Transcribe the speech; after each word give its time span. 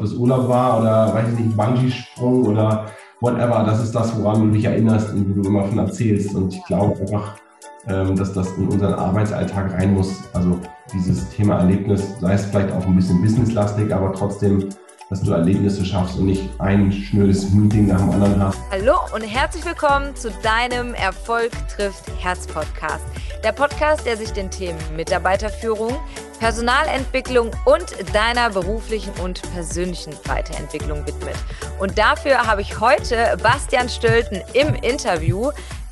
ob 0.00 0.06
das 0.06 0.14
Urlaub 0.14 0.48
war 0.48 0.80
oder, 0.80 1.14
weiß 1.14 1.32
ich 1.32 1.38
nicht, 1.38 1.56
Bungee-Sprung 1.56 2.46
oder 2.46 2.86
whatever. 3.20 3.64
Das 3.66 3.82
ist 3.82 3.94
das, 3.94 4.18
woran 4.20 4.46
du 4.46 4.50
dich 4.50 4.64
erinnerst 4.64 5.12
und 5.12 5.36
wo 5.36 5.42
du 5.42 5.48
immer 5.48 5.64
von 5.64 5.78
erzählst. 5.78 6.34
Und 6.34 6.54
ich 6.54 6.64
glaube 6.64 6.98
einfach, 7.00 7.36
ähm, 7.86 8.16
dass 8.16 8.32
das 8.32 8.50
in 8.56 8.68
unseren 8.68 8.94
Arbeitsalltag 8.94 9.74
rein 9.74 9.94
muss. 9.94 10.22
Also 10.32 10.58
dieses 10.94 11.28
Thema 11.30 11.58
Erlebnis, 11.58 12.02
sei 12.18 12.32
es 12.32 12.46
vielleicht 12.46 12.72
auch 12.72 12.86
ein 12.86 12.96
bisschen 12.96 13.20
businesslastig, 13.20 13.94
aber 13.94 14.12
trotzdem 14.14 14.70
dass 15.10 15.22
du 15.24 15.32
Erlebnisse 15.32 15.84
schaffst 15.84 16.16
und 16.18 16.26
nicht 16.26 16.48
ein 16.60 16.92
schnödes 16.92 17.50
Meeting 17.50 17.88
nach 17.88 17.98
dem 17.98 18.10
anderen 18.10 18.44
hast. 18.44 18.60
Hallo 18.70 18.94
und 19.12 19.22
herzlich 19.22 19.64
willkommen 19.64 20.14
zu 20.14 20.30
deinem 20.30 20.94
Erfolg 20.94 21.50
trifft 21.66 22.04
Herz 22.20 22.46
Podcast. 22.46 23.04
Der 23.42 23.50
Podcast, 23.50 24.06
der 24.06 24.16
sich 24.16 24.30
den 24.30 24.52
Themen 24.52 24.78
Mitarbeiterführung, 24.94 25.98
Personalentwicklung 26.38 27.50
und 27.64 27.92
deiner 28.14 28.50
beruflichen 28.50 29.12
und 29.20 29.42
persönlichen 29.52 30.12
Weiterentwicklung 30.26 31.04
widmet. 31.04 31.36
Und 31.80 31.98
dafür 31.98 32.46
habe 32.46 32.60
ich 32.60 32.78
heute 32.78 33.36
Bastian 33.42 33.88
Stölten 33.88 34.42
im 34.52 34.74
Interview, 34.76 35.50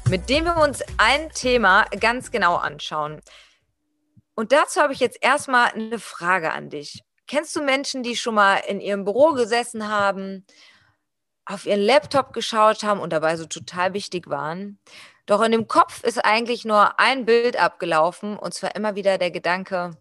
mit 0.09 0.29
dem 0.29 0.45
wir 0.45 0.59
uns 0.59 0.85
ein 0.97 1.29
Thema 1.35 1.87
ganz 1.99 2.31
genau 2.31 2.55
anschauen. 2.55 3.21
Und 4.37 4.53
dazu 4.53 4.81
habe 4.81 4.93
ich 4.93 5.01
jetzt 5.01 5.19
erstmal 5.21 5.73
eine 5.73 5.99
Frage 5.99 6.53
an 6.53 6.71
dich. 6.71 7.03
Kennst 7.29 7.55
du 7.55 7.61
Menschen, 7.61 8.03
die 8.03 8.17
schon 8.17 8.35
mal 8.35 8.57
in 8.57 8.81
ihrem 8.81 9.05
Büro 9.05 9.33
gesessen 9.35 9.89
haben, 9.89 10.47
auf 11.45 11.67
ihren 11.67 11.81
Laptop 11.81 12.33
geschaut 12.33 12.83
haben 12.83 13.01
und 13.01 13.13
dabei 13.13 13.37
so 13.37 13.45
total 13.45 13.93
wichtig 13.93 14.29
waren? 14.29 14.79
Doch 15.27 15.43
in 15.43 15.53
dem 15.53 15.69
Kopf 15.69 16.03
ist 16.05 16.25
eigentlich 16.25 16.65
nur 16.65 16.99
ein 16.99 17.27
Bild 17.27 17.61
abgelaufen 17.61 18.39
und 18.39 18.55
zwar 18.55 18.75
immer 18.75 18.95
wieder 18.95 19.19
der 19.19 19.31
Gedanke, 19.31 19.99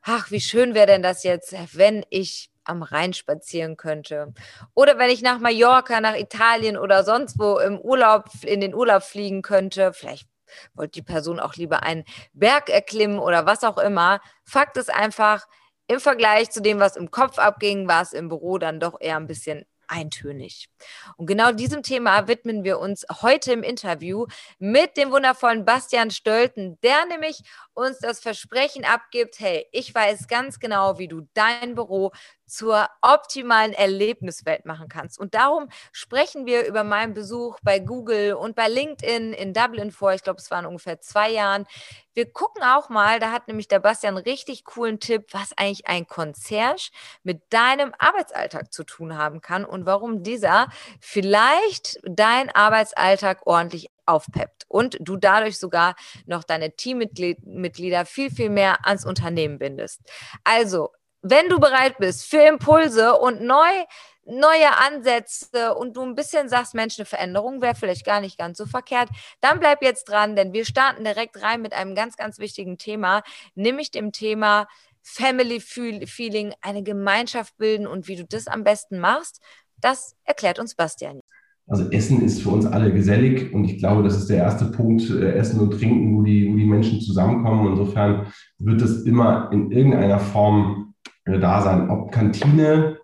ach, 0.00 0.30
wie 0.30 0.40
schön 0.40 0.74
wäre 0.74 0.86
denn 0.86 1.02
das 1.02 1.24
jetzt, 1.24 1.54
wenn 1.76 2.06
ich 2.08 2.50
am 2.64 2.82
Rhein 2.82 3.12
spazieren 3.12 3.76
könnte. 3.76 4.32
Oder 4.72 4.96
wenn 4.96 5.10
ich 5.10 5.20
nach 5.20 5.38
Mallorca, 5.38 6.00
nach 6.00 6.16
Italien 6.16 6.78
oder 6.78 7.04
sonst 7.04 7.38
wo 7.38 7.58
im 7.58 7.78
Urlaub, 7.78 8.30
in 8.42 8.62
den 8.62 8.74
Urlaub 8.74 9.02
fliegen 9.02 9.42
könnte. 9.42 9.92
Vielleicht 9.92 10.26
wollte 10.72 10.92
die 10.92 11.02
Person 11.02 11.38
auch 11.38 11.56
lieber 11.56 11.82
einen 11.82 12.04
Berg 12.32 12.70
erklimmen 12.70 13.18
oder 13.18 13.44
was 13.44 13.62
auch 13.62 13.76
immer. 13.76 14.22
Fakt 14.44 14.78
ist 14.78 14.90
einfach, 14.90 15.46
im 15.86 16.00
Vergleich 16.00 16.50
zu 16.50 16.62
dem, 16.62 16.80
was 16.80 16.96
im 16.96 17.10
Kopf 17.10 17.38
abging, 17.38 17.88
war 17.88 18.02
es 18.02 18.12
im 18.12 18.28
Büro 18.28 18.58
dann 18.58 18.80
doch 18.80 19.00
eher 19.00 19.16
ein 19.16 19.26
bisschen 19.26 19.66
eintönig. 19.86 20.68
Und 21.16 21.26
genau 21.26 21.52
diesem 21.52 21.82
Thema 21.82 22.26
widmen 22.28 22.64
wir 22.64 22.78
uns 22.78 23.04
heute 23.22 23.52
im 23.52 23.62
Interview 23.62 24.26
mit 24.58 24.96
dem 24.96 25.10
wundervollen 25.10 25.64
Bastian 25.64 26.10
Stölten, 26.10 26.78
der 26.82 27.06
nämlich 27.06 27.42
uns 27.74 27.98
das 27.98 28.20
Versprechen 28.20 28.84
abgibt, 28.84 29.38
hey, 29.40 29.66
ich 29.72 29.94
weiß 29.94 30.28
ganz 30.28 30.58
genau, 30.58 30.98
wie 30.98 31.08
du 31.08 31.28
dein 31.34 31.74
Büro 31.74 32.12
zur 32.46 32.88
optimalen 33.02 33.72
Erlebniswelt 33.72 34.66
machen 34.66 34.88
kannst. 34.88 35.18
Und 35.18 35.34
darum 35.34 35.68
sprechen 35.92 36.46
wir 36.46 36.66
über 36.66 36.84
meinen 36.84 37.14
Besuch 37.14 37.58
bei 37.62 37.78
Google 37.78 38.34
und 38.34 38.54
bei 38.54 38.68
LinkedIn 38.68 39.32
in 39.32 39.52
Dublin 39.52 39.90
vor, 39.90 40.12
ich 40.12 40.22
glaube, 40.22 40.40
es 40.40 40.50
waren 40.50 40.66
ungefähr 40.66 41.00
zwei 41.00 41.30
Jahren. 41.30 41.66
Wir 42.12 42.30
gucken 42.30 42.62
auch 42.62 42.88
mal, 42.90 43.18
da 43.18 43.32
hat 43.32 43.48
nämlich 43.48 43.66
der 43.68 43.80
Bastian 43.80 44.16
einen 44.16 44.24
richtig 44.24 44.64
coolen 44.64 45.00
Tipp, 45.00 45.26
was 45.32 45.56
eigentlich 45.56 45.86
ein 45.88 46.06
Concierge 46.06 46.90
mit 47.22 47.42
deinem 47.52 47.92
Arbeitsalltag 47.98 48.72
zu 48.72 48.84
tun 48.84 49.16
haben 49.16 49.40
kann 49.40 49.64
und 49.64 49.86
warum 49.86 50.22
dieser 50.22 50.68
vielleicht 51.00 51.98
deinen 52.04 52.50
Arbeitsalltag 52.50 53.46
ordentlich 53.46 53.90
aufpeppt 54.06 54.64
und 54.68 54.98
du 55.00 55.16
dadurch 55.16 55.58
sogar 55.58 55.96
noch 56.26 56.44
deine 56.44 56.76
Teammitglieder 56.76 58.04
viel, 58.04 58.30
viel 58.30 58.50
mehr 58.50 58.86
ans 58.86 59.04
Unternehmen 59.04 59.58
bindest. 59.58 60.00
Also, 60.44 60.90
wenn 61.24 61.48
du 61.48 61.58
bereit 61.58 61.96
bist 61.98 62.26
für 62.26 62.46
Impulse 62.46 63.14
und 63.14 63.40
neu, 63.40 63.84
neue 64.26 64.76
Ansätze 64.86 65.74
und 65.74 65.96
du 65.96 66.02
ein 66.02 66.14
bisschen 66.14 66.50
sagst, 66.50 66.74
Mensch, 66.74 66.98
eine 66.98 67.06
Veränderung 67.06 67.62
wäre 67.62 67.74
vielleicht 67.74 68.04
gar 68.04 68.20
nicht 68.20 68.38
ganz 68.38 68.58
so 68.58 68.66
verkehrt, 68.66 69.08
dann 69.40 69.58
bleib 69.58 69.82
jetzt 69.82 70.04
dran, 70.04 70.36
denn 70.36 70.52
wir 70.52 70.66
starten 70.66 71.02
direkt 71.02 71.42
rein 71.42 71.62
mit 71.62 71.72
einem 71.72 71.94
ganz, 71.94 72.16
ganz 72.16 72.38
wichtigen 72.38 72.76
Thema, 72.76 73.22
nämlich 73.54 73.90
dem 73.90 74.12
Thema 74.12 74.68
Family 75.02 75.60
Feeling, 75.60 76.52
eine 76.60 76.82
Gemeinschaft 76.82 77.56
bilden 77.56 77.86
und 77.86 78.06
wie 78.06 78.16
du 78.16 78.24
das 78.24 78.46
am 78.46 78.62
besten 78.62 78.98
machst. 78.98 79.40
Das 79.80 80.16
erklärt 80.24 80.58
uns 80.58 80.74
Bastian. 80.74 81.20
Also 81.66 81.90
Essen 81.90 82.22
ist 82.22 82.42
für 82.42 82.50
uns 82.50 82.66
alle 82.66 82.92
gesellig 82.92 83.52
und 83.54 83.64
ich 83.64 83.78
glaube, 83.78 84.02
das 84.02 84.16
ist 84.16 84.28
der 84.28 84.38
erste 84.38 84.66
Punkt, 84.66 85.08
äh, 85.08 85.32
Essen 85.32 85.60
und 85.60 85.70
Trinken, 85.70 86.18
wo 86.18 86.22
die, 86.22 86.52
wo 86.52 86.56
die 86.56 86.66
Menschen 86.66 87.00
zusammenkommen. 87.00 87.72
Insofern 87.72 88.26
wird 88.58 88.82
es 88.82 89.04
immer 89.04 89.50
in 89.52 89.70
irgendeiner 89.70 90.18
Form 90.18 90.93
da 91.24 91.62
sein. 91.62 91.90
Ob 91.90 92.12
Kantine, 92.12 92.98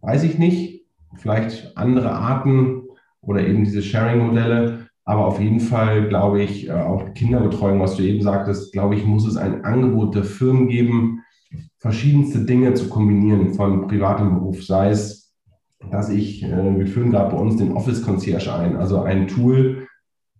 weiß 0.00 0.24
ich 0.24 0.38
nicht, 0.38 0.86
vielleicht 1.16 1.76
andere 1.76 2.12
Arten 2.12 2.82
oder 3.20 3.46
eben 3.46 3.64
diese 3.64 3.82
Sharing-Modelle. 3.82 4.88
Aber 5.04 5.26
auf 5.26 5.40
jeden 5.40 5.60
Fall 5.60 6.08
glaube 6.08 6.42
ich, 6.42 6.68
äh, 6.68 6.72
auch 6.72 7.12
Kinderbetreuung, 7.14 7.80
was 7.80 7.96
du 7.96 8.02
eben 8.02 8.22
sagtest, 8.22 8.72
glaube 8.72 8.94
ich, 8.94 9.04
muss 9.04 9.26
es 9.26 9.36
ein 9.36 9.64
Angebot 9.64 10.14
der 10.14 10.24
Firmen 10.24 10.68
geben, 10.68 11.22
verschiedenste 11.78 12.44
Dinge 12.44 12.74
zu 12.74 12.88
kombinieren 12.88 13.54
von 13.54 13.88
privatem 13.88 14.34
Beruf, 14.34 14.64
sei 14.64 14.90
es 14.90 15.22
dass 15.90 16.08
ich, 16.10 16.42
äh, 16.42 16.78
wir 16.78 16.86
führen 16.86 17.10
gerade 17.10 17.34
bei 17.34 17.40
uns 17.40 17.56
den 17.56 17.72
Office 17.72 18.02
Concierge 18.02 18.52
ein, 18.54 18.76
also 18.76 19.02
ein 19.02 19.28
Tool 19.28 19.88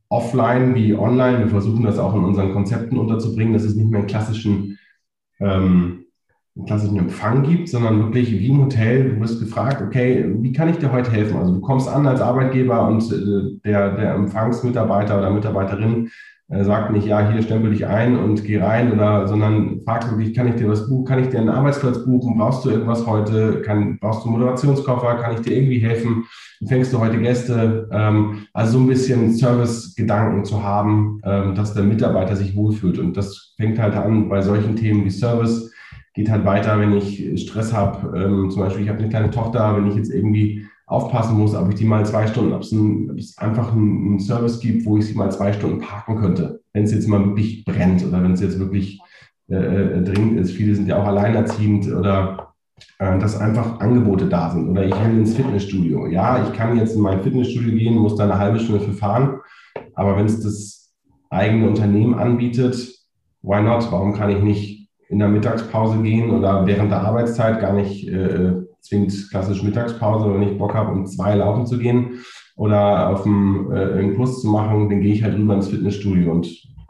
offline 0.09 0.75
wie 0.75 0.95
online. 0.95 1.41
Wir 1.41 1.49
versuchen 1.49 1.85
das 1.85 1.99
auch 1.99 2.15
in 2.15 2.25
unseren 2.25 2.53
Konzepten 2.53 2.99
unterzubringen, 2.99 3.53
dass 3.53 3.65
es 3.65 3.75
nicht 3.75 3.91
mehr 3.91 4.01
einen 4.01 4.09
klassischen, 4.09 4.79
ähm, 5.41 6.02
einen 6.55 6.67
klassischen 6.67 6.99
Empfang 6.99 7.43
gibt, 7.43 7.69
sondern 7.69 8.01
wirklich 8.01 8.31
wie 8.33 8.49
im 8.49 8.63
Hotel. 8.63 9.11
Du 9.11 9.21
wirst 9.21 9.41
gefragt, 9.41 9.83
okay, 9.83 10.25
wie 10.39 10.53
kann 10.53 10.69
ich 10.69 10.79
dir 10.79 10.93
heute 10.93 11.11
helfen? 11.11 11.37
Also 11.39 11.55
du 11.55 11.61
kommst 11.61 11.89
an 11.89 12.07
als 12.07 12.21
Arbeitgeber 12.21 12.87
und 12.89 13.03
äh, 13.11 13.59
der, 13.65 13.97
der 13.97 14.15
Empfangsmitarbeiter 14.15 15.19
oder 15.19 15.31
Mitarbeiterin 15.31 16.11
er 16.53 16.67
sagt 16.67 16.93
nicht, 16.93 17.07
ja, 17.07 17.31
hier 17.31 17.43
stempel 17.43 17.71
dich 17.71 17.87
ein 17.87 18.19
und 18.19 18.45
geh 18.45 18.61
rein, 18.61 18.93
oder, 18.93 19.27
sondern 19.27 19.81
fragt 19.87 20.11
wirklich, 20.11 20.35
kann 20.35 20.49
ich 20.49 20.57
dir 20.57 20.69
was 20.69 20.87
buchen, 20.87 21.07
kann 21.07 21.19
ich 21.19 21.31
dir 21.31 21.39
einen 21.39 21.49
Arbeitsplatz 21.49 22.05
buchen, 22.05 22.37
brauchst 22.37 22.63
du 22.65 22.71
irgendwas 22.71 23.07
heute, 23.07 23.63
kann, 23.63 23.99
brauchst 23.99 24.23
du 24.23 24.29
einen 24.29 24.39
Moderationskoffer, 24.39 25.15
kann 25.15 25.33
ich 25.33 25.41
dir 25.41 25.57
irgendwie 25.57 25.79
helfen, 25.79 26.25
empfängst 26.61 26.93
du 26.93 26.99
heute 26.99 27.19
Gäste, 27.19 27.89
ähm, 27.91 28.47
also 28.53 28.73
so 28.73 28.79
ein 28.81 28.87
bisschen 28.87 29.33
Service-Gedanken 29.33 30.45
zu 30.45 30.63
haben, 30.63 31.23
ähm, 31.25 31.55
dass 31.55 31.73
der 31.73 31.85
Mitarbeiter 31.85 32.37
sich 32.37 32.55
wohlfühlt. 32.55 32.99
Und 32.99 33.17
das 33.17 33.55
fängt 33.57 33.79
halt 33.79 33.95
an 33.95 34.29
bei 34.29 34.43
solchen 34.43 34.77
Themen 34.77 35.07
wie 35.07 35.11
Service, 35.11 35.73
geht 36.15 36.31
halt 36.31 36.45
weiter, 36.45 36.79
wenn 36.79 36.97
ich 36.97 37.41
Stress 37.43 37.73
habe, 37.73 38.17
ähm, 38.19 38.51
zum 38.51 38.63
Beispiel 38.63 38.83
ich 38.83 38.89
habe 38.89 38.99
eine 38.99 39.09
kleine 39.09 39.31
Tochter, 39.31 39.77
wenn 39.77 39.89
ich 39.89 39.97
jetzt 39.97 40.13
irgendwie 40.13 40.67
aufpassen 40.87 41.39
muss, 41.39 41.55
ob 41.55 41.71
ich 41.71 41.77
die 41.77 41.85
mal 41.85 42.05
zwei 42.05 42.27
Stunden, 42.27 42.53
ob 42.53 42.63
es, 42.63 42.73
ein, 42.73 43.11
ob 43.11 43.19
es 43.19 43.39
einfach 43.39 43.73
einen, 43.73 44.19
Service 44.21 44.61
gibt, 44.61 44.85
wo 44.85 44.99
ich 44.99 45.07
sie 45.07 45.15
mal 45.15 45.33
zwei 45.33 45.53
Stunden 45.53 45.81
parken 45.81 46.17
könnte, 46.17 46.61
wenn 46.75 46.85
es 46.85 46.93
jetzt 46.93 47.09
mal 47.09 47.25
wirklich 47.25 47.65
brennt 47.65 48.05
oder 48.05 48.23
wenn 48.23 48.33
es 48.33 48.43
jetzt 48.43 48.59
wirklich 48.59 49.01
äh, 49.49 49.57
äh, 49.57 50.03
dringend 50.03 50.39
ist. 50.39 50.53
Viele 50.53 50.75
sind 50.75 50.89
ja 50.89 51.03
auch 51.03 51.07
alleinerziehend 51.07 51.91
oder 51.91 52.53
äh, 52.99 53.19
dass 53.19 53.41
einfach 53.41 53.81
Angebote 53.81 54.27
da 54.27 54.51
sind. 54.51 54.69
Oder 54.69 54.85
ich 54.85 54.93
will 54.93 55.19
ins 55.19 55.35
Fitnessstudio. 55.35 56.07
Ja, 56.09 56.47
ich 56.47 56.53
kann 56.53 56.77
jetzt 56.77 56.95
in 56.95 57.03
mein 57.03 57.23
Fitnessstudio 57.23 57.73
gehen, 57.73 57.97
muss 57.97 58.17
da 58.17 58.25
eine 58.25 58.39
halbe 58.39 58.61
Stunde 58.61 58.85
für 58.85 58.93
fahren, 58.93 59.41
aber 59.95 60.17
wenn 60.17 60.27
es 60.27 60.41
das 60.41 60.93
eigene 61.31 61.69
Unternehmen 61.69 62.15
anbietet, 62.15 62.77
why 63.43 63.63
not? 63.63 63.91
Warum 63.91 64.13
kann 64.13 64.31
ich 64.31 64.43
nicht 64.43 64.72
in 65.13 65.19
der 65.19 65.29
Mittagspause 65.29 66.01
gehen 66.03 66.31
oder 66.31 66.67
während 66.67 66.91
der 66.91 67.03
Arbeitszeit 67.03 67.61
gar 67.61 67.75
nicht 67.75 68.09
äh, 68.09 68.55
zwingend 68.81 69.31
klassisch 69.31 69.63
Mittagspause, 69.63 70.33
wenn 70.33 70.43
ich 70.43 70.59
Bock 70.59 70.75
habe, 70.75 70.93
um 70.93 71.07
zwei 71.07 71.35
laufen 71.35 71.67
zu 71.67 71.79
gehen 71.79 72.21
oder 72.57 73.11
auf 73.11 73.25
dem 73.25 73.71
äh, 73.71 73.93
einen 73.93 74.17
Kurs 74.17 74.41
zu 74.41 74.49
machen, 74.49 74.89
dann 74.89 75.03
gehe 75.03 75.13
ich 75.13 75.23
halt 75.23 75.37
rüber 75.37 75.55
ins 75.55 75.69
Fitnessstudio. 75.69 76.33
Und 76.33 76.49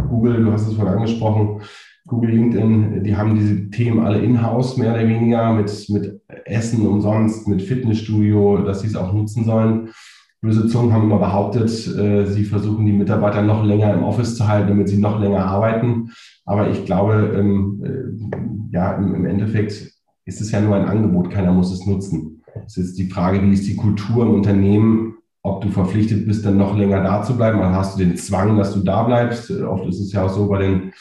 Google, 0.08 0.44
du 0.44 0.52
hast 0.52 0.68
es 0.68 0.74
vorhin 0.74 0.94
angesprochen, 0.94 1.62
Google, 2.06 2.30
LinkedIn, 2.30 3.02
die 3.02 3.16
haben 3.16 3.34
diese 3.34 3.70
Themen 3.70 4.00
alle 4.00 4.20
in-house 4.20 4.76
mehr 4.76 4.92
oder 4.92 5.06
weniger 5.06 5.52
mit, 5.52 5.86
mit 5.88 6.20
Essen 6.44 6.86
umsonst, 6.86 7.48
mit 7.48 7.62
Fitnessstudio, 7.62 8.58
dass 8.58 8.82
sie 8.82 8.88
es 8.88 8.96
auch 8.96 9.12
nutzen 9.12 9.44
sollen. 9.44 9.90
Böse 10.42 10.66
Zungen 10.66 10.92
haben 10.92 11.04
immer 11.04 11.20
behauptet, 11.20 11.70
äh, 11.96 12.26
sie 12.26 12.44
versuchen 12.44 12.84
die 12.84 12.92
Mitarbeiter 12.92 13.42
noch 13.42 13.64
länger 13.64 13.94
im 13.94 14.02
Office 14.02 14.36
zu 14.36 14.48
halten, 14.48 14.70
damit 14.70 14.88
sie 14.88 14.98
noch 14.98 15.20
länger 15.20 15.46
arbeiten. 15.46 16.10
Aber 16.44 16.68
ich 16.68 16.84
glaube, 16.84 17.32
ähm, 17.38 17.80
äh, 17.84 18.74
ja, 18.74 18.94
im, 18.94 19.24
Endeffekt 19.24 19.92
ist 20.24 20.40
es 20.40 20.50
ja 20.50 20.60
nur 20.60 20.74
ein 20.74 20.86
Angebot, 20.86 21.30
keiner 21.30 21.52
muss 21.52 21.72
es 21.72 21.86
nutzen. 21.86 22.42
Es 22.66 22.76
ist 22.76 22.98
die 22.98 23.08
Frage, 23.08 23.40
wie 23.40 23.52
ist 23.52 23.68
die 23.68 23.76
Kultur 23.76 24.26
im 24.26 24.34
Unternehmen, 24.34 25.14
ob 25.44 25.60
du 25.60 25.68
verpflichtet 25.68 26.26
bist, 26.26 26.44
dann 26.44 26.56
noch 26.56 26.76
länger 26.76 27.02
da 27.02 27.22
zu 27.22 27.36
bleiben, 27.36 27.60
dann 27.60 27.74
hast 27.74 27.94
du 27.94 28.04
den 28.04 28.16
Zwang, 28.16 28.56
dass 28.56 28.74
du 28.74 28.80
da 28.80 29.04
bleibst. 29.04 29.50
Oft 29.50 29.86
ist 29.86 30.00
es 30.00 30.12
ja 30.12 30.24
auch 30.24 30.28
so 30.28 30.48
bei 30.48 30.58
den 30.58 30.92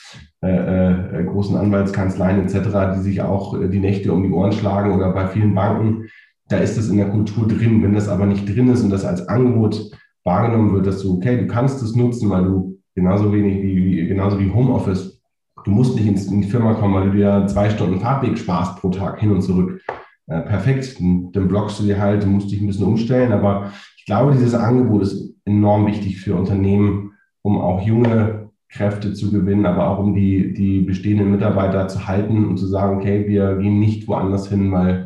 äh, 0.43 1.19
äh, 1.19 1.23
großen 1.23 1.55
Anwaltskanzleien 1.55 2.43
etc., 2.43 2.95
die 2.95 3.01
sich 3.01 3.21
auch 3.21 3.59
äh, 3.59 3.69
die 3.69 3.79
Nächte 3.79 4.11
um 4.11 4.23
die 4.23 4.31
Ohren 4.31 4.51
schlagen 4.51 4.93
oder 4.93 5.11
bei 5.13 5.27
vielen 5.27 5.53
Banken, 5.53 6.09
da 6.51 6.57
ist 6.57 6.77
das 6.77 6.89
in 6.89 6.97
der 6.97 7.09
Kultur 7.09 7.47
drin. 7.47 7.81
Wenn 7.83 7.93
das 7.93 8.09
aber 8.09 8.25
nicht 8.25 8.47
drin 8.47 8.69
ist 8.69 8.83
und 8.83 8.89
das 8.89 9.05
als 9.05 9.27
Angebot 9.27 9.91
wahrgenommen 10.23 10.73
wird, 10.73 10.87
dass 10.87 11.01
du, 11.01 11.15
okay, 11.15 11.37
du 11.37 11.47
kannst 11.47 11.81
es 11.81 11.95
nutzen, 11.95 12.29
weil 12.29 12.43
du 12.43 12.77
genauso 12.95 13.31
wenig 13.31 13.61
wie, 13.61 14.07
genauso 14.07 14.39
wie 14.39 14.51
Homeoffice 14.51 15.21
Du 15.63 15.71
musst 15.71 15.95
nicht 15.95 16.07
in 16.07 16.41
die 16.41 16.47
Firma 16.47 16.73
kommen, 16.73 16.95
weil 16.95 17.11
du 17.11 17.17
dir 17.17 17.45
zwei 17.47 17.69
Stunden 17.69 17.99
Fahrtweg 17.99 18.37
sparst 18.37 18.77
pro 18.77 18.89
Tag 18.89 19.19
hin 19.19 19.31
und 19.31 19.41
zurück. 19.41 19.81
äh, 20.27 20.41
perfekt, 20.41 20.99
dann, 20.99 21.31
dann 21.31 21.47
blockst 21.47 21.79
du 21.79 21.83
dir 21.83 21.99
halt, 21.99 22.23
du 22.23 22.27
musst 22.27 22.51
dich 22.51 22.61
ein 22.61 22.67
bisschen 22.67 22.85
umstellen. 22.87 23.31
Aber 23.31 23.71
ich 23.97 24.05
glaube, 24.05 24.31
dieses 24.31 24.53
Angebot 24.55 25.03
ist 25.03 25.35
enorm 25.45 25.85
wichtig 25.87 26.21
für 26.21 26.35
Unternehmen, 26.35 27.11
um 27.41 27.59
auch 27.59 27.81
junge 27.85 28.49
Kräfte 28.69 29.13
zu 29.13 29.31
gewinnen, 29.31 29.65
aber 29.65 29.89
auch 29.89 29.99
um 29.99 30.13
die, 30.13 30.53
die 30.53 30.81
bestehenden 30.81 31.31
Mitarbeiter 31.31 31.87
zu 31.87 32.07
halten 32.07 32.45
und 32.45 32.57
zu 32.57 32.67
sagen, 32.67 32.97
okay, 32.97 33.27
wir 33.27 33.57
gehen 33.57 33.79
nicht 33.79 34.07
woanders 34.07 34.47
hin, 34.47 34.71
weil 34.71 35.00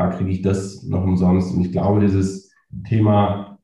da 0.00 0.08
kriege 0.08 0.30
ich 0.30 0.42
das 0.42 0.82
noch 0.84 1.04
umsonst. 1.04 1.54
Und 1.54 1.60
ich 1.60 1.72
glaube, 1.72 2.00
dieses 2.00 2.50
Thema 2.88 3.58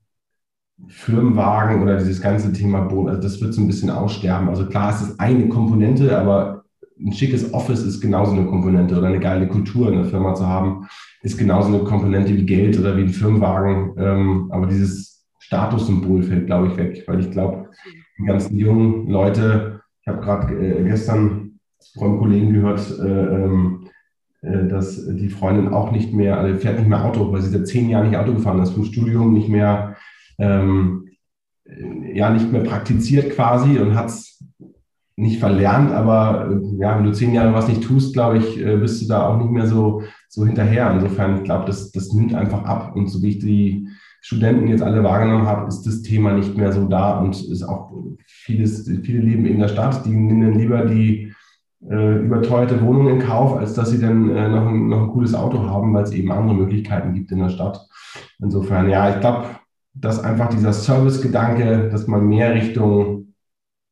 Firmenwagen 0.88 1.82
oder 1.82 1.96
dieses 1.96 2.20
ganze 2.20 2.52
Thema 2.52 2.80
Bonus, 2.82 3.16
also 3.16 3.22
das 3.22 3.40
wird 3.40 3.54
so 3.54 3.62
ein 3.62 3.66
bisschen 3.66 3.90
aussterben. 3.90 4.48
Also 4.48 4.66
klar, 4.66 4.90
es 4.90 5.00
ist 5.00 5.18
eine 5.18 5.48
Komponente, 5.48 6.18
aber 6.18 6.64
ein 6.98 7.12
schickes 7.12 7.52
Office 7.54 7.82
ist 7.82 8.00
genauso 8.00 8.32
eine 8.32 8.46
Komponente 8.46 8.96
oder 8.98 9.08
eine 9.08 9.20
geile 9.20 9.48
Kultur 9.48 9.88
in 9.88 9.96
der 9.96 10.04
Firma 10.04 10.34
zu 10.34 10.46
haben, 10.46 10.86
ist 11.22 11.38
genauso 11.38 11.68
eine 11.68 11.84
Komponente 11.84 12.34
wie 12.34 12.44
Geld 12.44 12.78
oder 12.78 12.96
wie 12.96 13.02
ein 13.02 13.08
Firmenwagen. 13.08 13.94
Ähm, 13.98 14.50
aber 14.50 14.66
dieses 14.66 15.26
Statussymbol 15.38 16.22
fällt, 16.22 16.46
glaube 16.46 16.68
ich, 16.68 16.76
weg, 16.76 17.04
weil 17.06 17.20
ich 17.20 17.30
glaube, 17.30 17.70
die 18.18 18.24
ganzen 18.24 18.58
jungen 18.58 19.08
Leute, 19.08 19.80
ich 20.02 20.08
habe 20.08 20.20
gerade 20.20 20.54
äh, 20.54 20.84
gestern 20.84 21.58
von 21.98 22.18
Kollegen 22.18 22.52
gehört, 22.52 22.80
äh, 22.98 23.04
ähm, 23.04 23.84
äh, 23.84 23.88
dass 24.68 25.04
die 25.06 25.28
Freundin 25.28 25.68
auch 25.68 25.90
nicht 25.90 26.12
mehr, 26.12 26.38
also 26.38 26.58
fährt 26.58 26.78
nicht 26.78 26.88
mehr 26.88 27.04
Auto, 27.04 27.32
weil 27.32 27.42
sie 27.42 27.50
seit 27.50 27.66
zehn 27.66 27.88
Jahren 27.88 28.08
nicht 28.08 28.18
Auto 28.18 28.34
gefahren 28.34 28.62
ist, 28.62 28.70
vom 28.70 28.84
Studium 28.84 29.32
nicht 29.32 29.48
mehr, 29.48 29.96
ähm, 30.38 31.08
ja, 32.14 32.30
nicht 32.30 32.52
mehr 32.52 32.62
praktiziert 32.62 33.34
quasi 33.34 33.78
und 33.78 33.94
hat 33.94 34.06
es 34.06 34.44
nicht 35.16 35.40
verlernt, 35.40 35.92
aber 35.92 36.50
äh, 36.50 36.78
ja, 36.78 36.96
wenn 36.96 37.04
du 37.04 37.12
zehn 37.12 37.32
Jahre 37.32 37.54
was 37.54 37.68
nicht 37.68 37.82
tust, 37.82 38.12
glaube 38.12 38.38
ich, 38.38 38.60
äh, 38.60 38.76
bist 38.76 39.02
du 39.02 39.08
da 39.08 39.26
auch 39.26 39.38
nicht 39.38 39.50
mehr 39.50 39.66
so, 39.66 40.02
so 40.28 40.44
hinterher. 40.44 40.92
Insofern, 40.92 41.38
ich 41.38 41.44
glaube, 41.44 41.64
das, 41.64 41.90
das 41.90 42.12
nimmt 42.12 42.34
einfach 42.34 42.64
ab. 42.64 42.94
Und 42.94 43.08
so 43.08 43.22
wie 43.22 43.30
ich 43.30 43.38
die 43.38 43.88
Studenten 44.20 44.68
jetzt 44.68 44.82
alle 44.82 45.02
wahrgenommen 45.02 45.46
habe, 45.46 45.68
ist 45.68 45.82
das 45.82 46.02
Thema 46.02 46.32
nicht 46.32 46.56
mehr 46.56 46.72
so 46.72 46.86
da 46.86 47.18
und 47.20 47.42
ist 47.48 47.62
auch 47.62 47.92
vieles, 48.26 48.88
viele 49.02 49.20
leben 49.20 49.46
in 49.46 49.58
der 49.58 49.68
Stadt, 49.68 50.04
die 50.04 50.10
nehmen 50.10 50.58
lieber 50.58 50.84
die 50.84 51.32
äh, 51.88 52.18
überteuerte 52.18 52.80
Wohnung 52.82 53.08
in 53.08 53.18
Kauf, 53.20 53.56
als 53.56 53.74
dass 53.74 53.90
sie 53.90 54.00
dann 54.00 54.30
äh, 54.30 54.48
noch, 54.48 54.66
ein, 54.66 54.88
noch 54.88 55.02
ein 55.02 55.08
cooles 55.08 55.34
Auto 55.34 55.62
haben, 55.62 55.94
weil 55.94 56.04
es 56.04 56.12
eben 56.12 56.32
andere 56.32 56.56
Möglichkeiten 56.56 57.14
gibt 57.14 57.30
in 57.32 57.38
der 57.38 57.50
Stadt. 57.50 57.86
Insofern, 58.40 58.88
ja, 58.88 59.10
ich 59.10 59.20
glaube, 59.20 59.46
dass 59.94 60.22
einfach 60.22 60.48
dieser 60.48 60.72
Service-Gedanke, 60.72 61.88
dass 61.90 62.06
man 62.06 62.26
mehr 62.26 62.54
Richtung, 62.54 63.34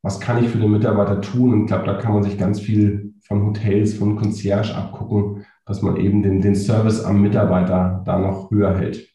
was 0.02 0.20
kann 0.20 0.42
ich 0.42 0.50
für 0.50 0.58
den 0.58 0.72
Mitarbeiter 0.72 1.20
tun? 1.20 1.52
Und 1.52 1.60
ich 1.62 1.66
glaube, 1.68 1.86
da 1.86 1.94
kann 1.94 2.12
man 2.12 2.22
sich 2.22 2.36
ganz 2.36 2.60
viel 2.60 3.14
von 3.26 3.46
Hotels, 3.46 3.94
von 3.94 4.16
Concierge 4.16 4.74
abgucken, 4.74 5.46
dass 5.64 5.80
man 5.80 5.96
eben 5.96 6.22
den, 6.22 6.42
den 6.42 6.54
Service 6.54 7.02
am 7.02 7.22
Mitarbeiter 7.22 8.02
da 8.04 8.18
noch 8.18 8.50
höher 8.50 8.76
hält. 8.76 9.13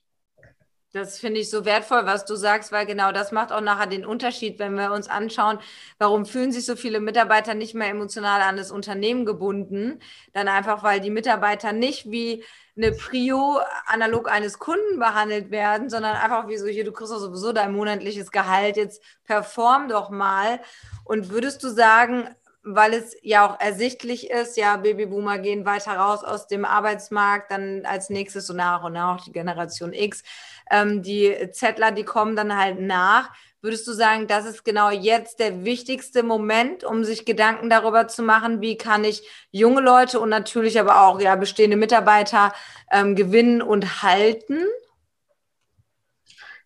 Das 0.92 1.20
finde 1.20 1.40
ich 1.40 1.52
so 1.52 1.66
wertvoll, 1.66 2.08
was 2.08 2.26
du 2.26 2.36
sagst, 2.36 2.72
weil 2.72 2.88
genau 2.88 3.12
das 3.12 3.32
macht 3.32 3.52
auch 3.52 3.62
nachher 3.62 3.86
den 3.86 4.08
Unterschied, 4.08 4.58
wenn 4.58 4.74
wir 4.74 4.92
uns 4.92 5.08
anschauen, 5.08 5.60
warum 6.00 6.26
fühlen 6.26 6.52
sich 6.52 6.66
so 6.66 6.76
viele 6.76 7.00
Mitarbeiter 7.00 7.54
nicht 7.54 7.76
mehr 7.76 7.90
emotional 7.90 8.42
an 8.42 8.58
das 8.58 8.72
Unternehmen 8.72 9.24
gebunden. 9.24 10.00
Dann 10.34 10.48
einfach, 10.48 10.82
weil 10.82 11.00
die 11.00 11.12
Mitarbeiter 11.12 11.74
nicht 11.74 12.10
wie 12.10 12.44
eine 12.76 12.92
Prio 12.92 13.60
analog 13.86 14.32
eines 14.32 14.58
Kunden 14.58 14.98
behandelt 14.98 15.52
werden, 15.52 15.92
sondern 15.92 16.16
einfach 16.16 16.48
wie 16.48 16.58
so, 16.58 16.66
hier, 16.66 16.86
du 16.86 16.92
kriegst 16.92 17.14
doch 17.14 17.20
sowieso 17.20 17.52
dein 17.52 17.74
monatliches 17.74 18.32
Gehalt, 18.32 18.76
jetzt 18.76 19.04
perform 19.26 19.90
doch 19.90 20.10
mal. 20.10 20.60
Und 21.04 21.30
würdest 21.30 21.62
du 21.62 21.70
sagen, 21.70 22.30
weil 22.64 22.94
es 22.94 23.16
ja 23.22 23.48
auch 23.48 23.60
ersichtlich 23.60 24.30
ist, 24.30 24.58
ja, 24.58 24.78
Babyboomer 24.78 25.40
gehen 25.40 25.66
weiter 25.66 25.94
raus 25.94 26.24
aus 26.24 26.48
dem 26.48 26.66
Arbeitsmarkt, 26.66 27.52
dann 27.52 27.86
als 27.86 28.10
nächstes 28.10 28.48
so 28.48 28.54
nach 28.54 28.84
und 28.84 28.94
nach 28.94 29.24
die 29.24 29.32
Generation 29.32 29.94
X, 29.94 30.24
ähm, 30.70 31.02
die 31.02 31.34
Zettler, 31.52 31.92
die 31.92 32.04
kommen 32.04 32.36
dann 32.36 32.58
halt 32.58 32.80
nach. 32.80 33.32
Würdest 33.62 33.86
du 33.88 33.92
sagen, 33.92 34.28
das 34.28 34.46
ist 34.46 34.64
genau 34.64 34.90
jetzt 34.90 35.40
der 35.40 35.66
wichtigste 35.66 36.24
Moment, 36.24 36.86
um 36.86 37.04
sich 37.04 37.26
Gedanken 37.26 37.70
darüber 37.70 38.08
zu 38.08 38.24
machen, 38.24 38.62
wie 38.62 38.78
kann 38.78 39.04
ich 39.04 39.22
junge 39.52 39.82
Leute 39.82 40.22
und 40.22 40.30
natürlich 40.30 40.80
aber 40.80 41.06
auch 41.06 41.20
ja, 41.20 41.36
bestehende 41.36 41.76
Mitarbeiter 41.76 42.54
ähm, 42.90 43.16
gewinnen 43.16 43.62
und 43.62 44.02
halten? 44.02 44.60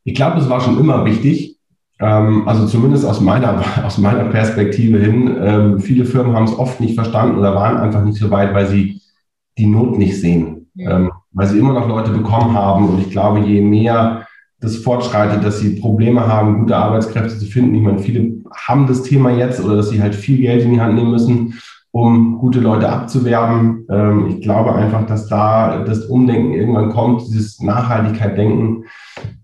Ich 0.03 0.13
glaube, 0.13 0.38
das 0.38 0.50
war 0.50 0.61
schon 0.61 0.79
immer 0.79 1.03
wichtig. 1.05 1.57
Ähm, 2.00 2.47
also 2.47 2.67
zumindest 2.67 3.05
aus 3.05 3.21
meiner, 3.21 3.63
aus 3.85 3.97
meiner 3.97 4.25
Perspektive 4.25 5.00
hin. 5.00 5.35
Ähm, 5.41 5.79
viele 5.79 6.05
Firmen 6.05 6.35
haben 6.35 6.45
es 6.45 6.57
oft 6.57 6.79
nicht 6.79 6.95
verstanden 6.95 7.38
oder 7.38 7.55
waren 7.55 7.77
einfach 7.77 8.03
nicht 8.03 8.19
so 8.19 8.29
weit, 8.29 8.53
weil 8.53 8.67
sie 8.67 9.01
die 9.57 9.67
Not 9.67 9.97
nicht 9.97 10.19
sehen. 10.19 10.62
Ähm, 10.78 11.12
weil 11.31 11.48
sie 11.48 11.60
immer 11.60 11.74
noch 11.74 11.88
Leute 11.88 12.12
bekommen 12.12 12.54
haben. 12.54 12.90
Und 12.90 13.00
ich 13.00 13.12
glaube, 13.12 13.40
je 13.40 13.62
mehr 13.62 14.25
das 14.64 14.78
fortschreitet, 14.78 15.44
dass 15.44 15.60
sie 15.60 15.80
Probleme 15.80 16.25
haben, 16.25 16.60
gute 16.60 16.78
Arbeitskräfte 16.78 17.38
zu 17.38 17.46
finden. 17.46 17.75
Ich 17.75 17.81
meine, 17.81 18.00
viele 18.00 18.42
haben 18.56 18.88
das 18.88 19.04
Thema 19.04 19.31
jetzt 19.31 19.64
oder 19.64 19.75
dass 19.75 19.90
sie 19.90 20.02
halt 20.02 20.16
viel 20.16 20.38
Geld 20.38 20.64
in 20.64 20.72
die 20.72 20.81
Hand 20.81 20.96
nehmen 20.96 21.12
müssen, 21.12 21.60
um 21.92 22.38
gute 22.40 22.62
Leute 22.62 22.90
abzuwerben. 22.90 23.86
Ähm, 23.90 24.28
ich 24.30 24.42
glaube 24.42 24.74
einfach, 24.74 25.06
dass 25.06 25.28
da 25.28 25.84
das 25.84 26.06
Umdenken 26.06 26.54
irgendwann 26.54 26.90
kommt, 26.90 27.22
dieses 27.28 27.60
Nachhaltigkeit-Denken. 27.60 28.86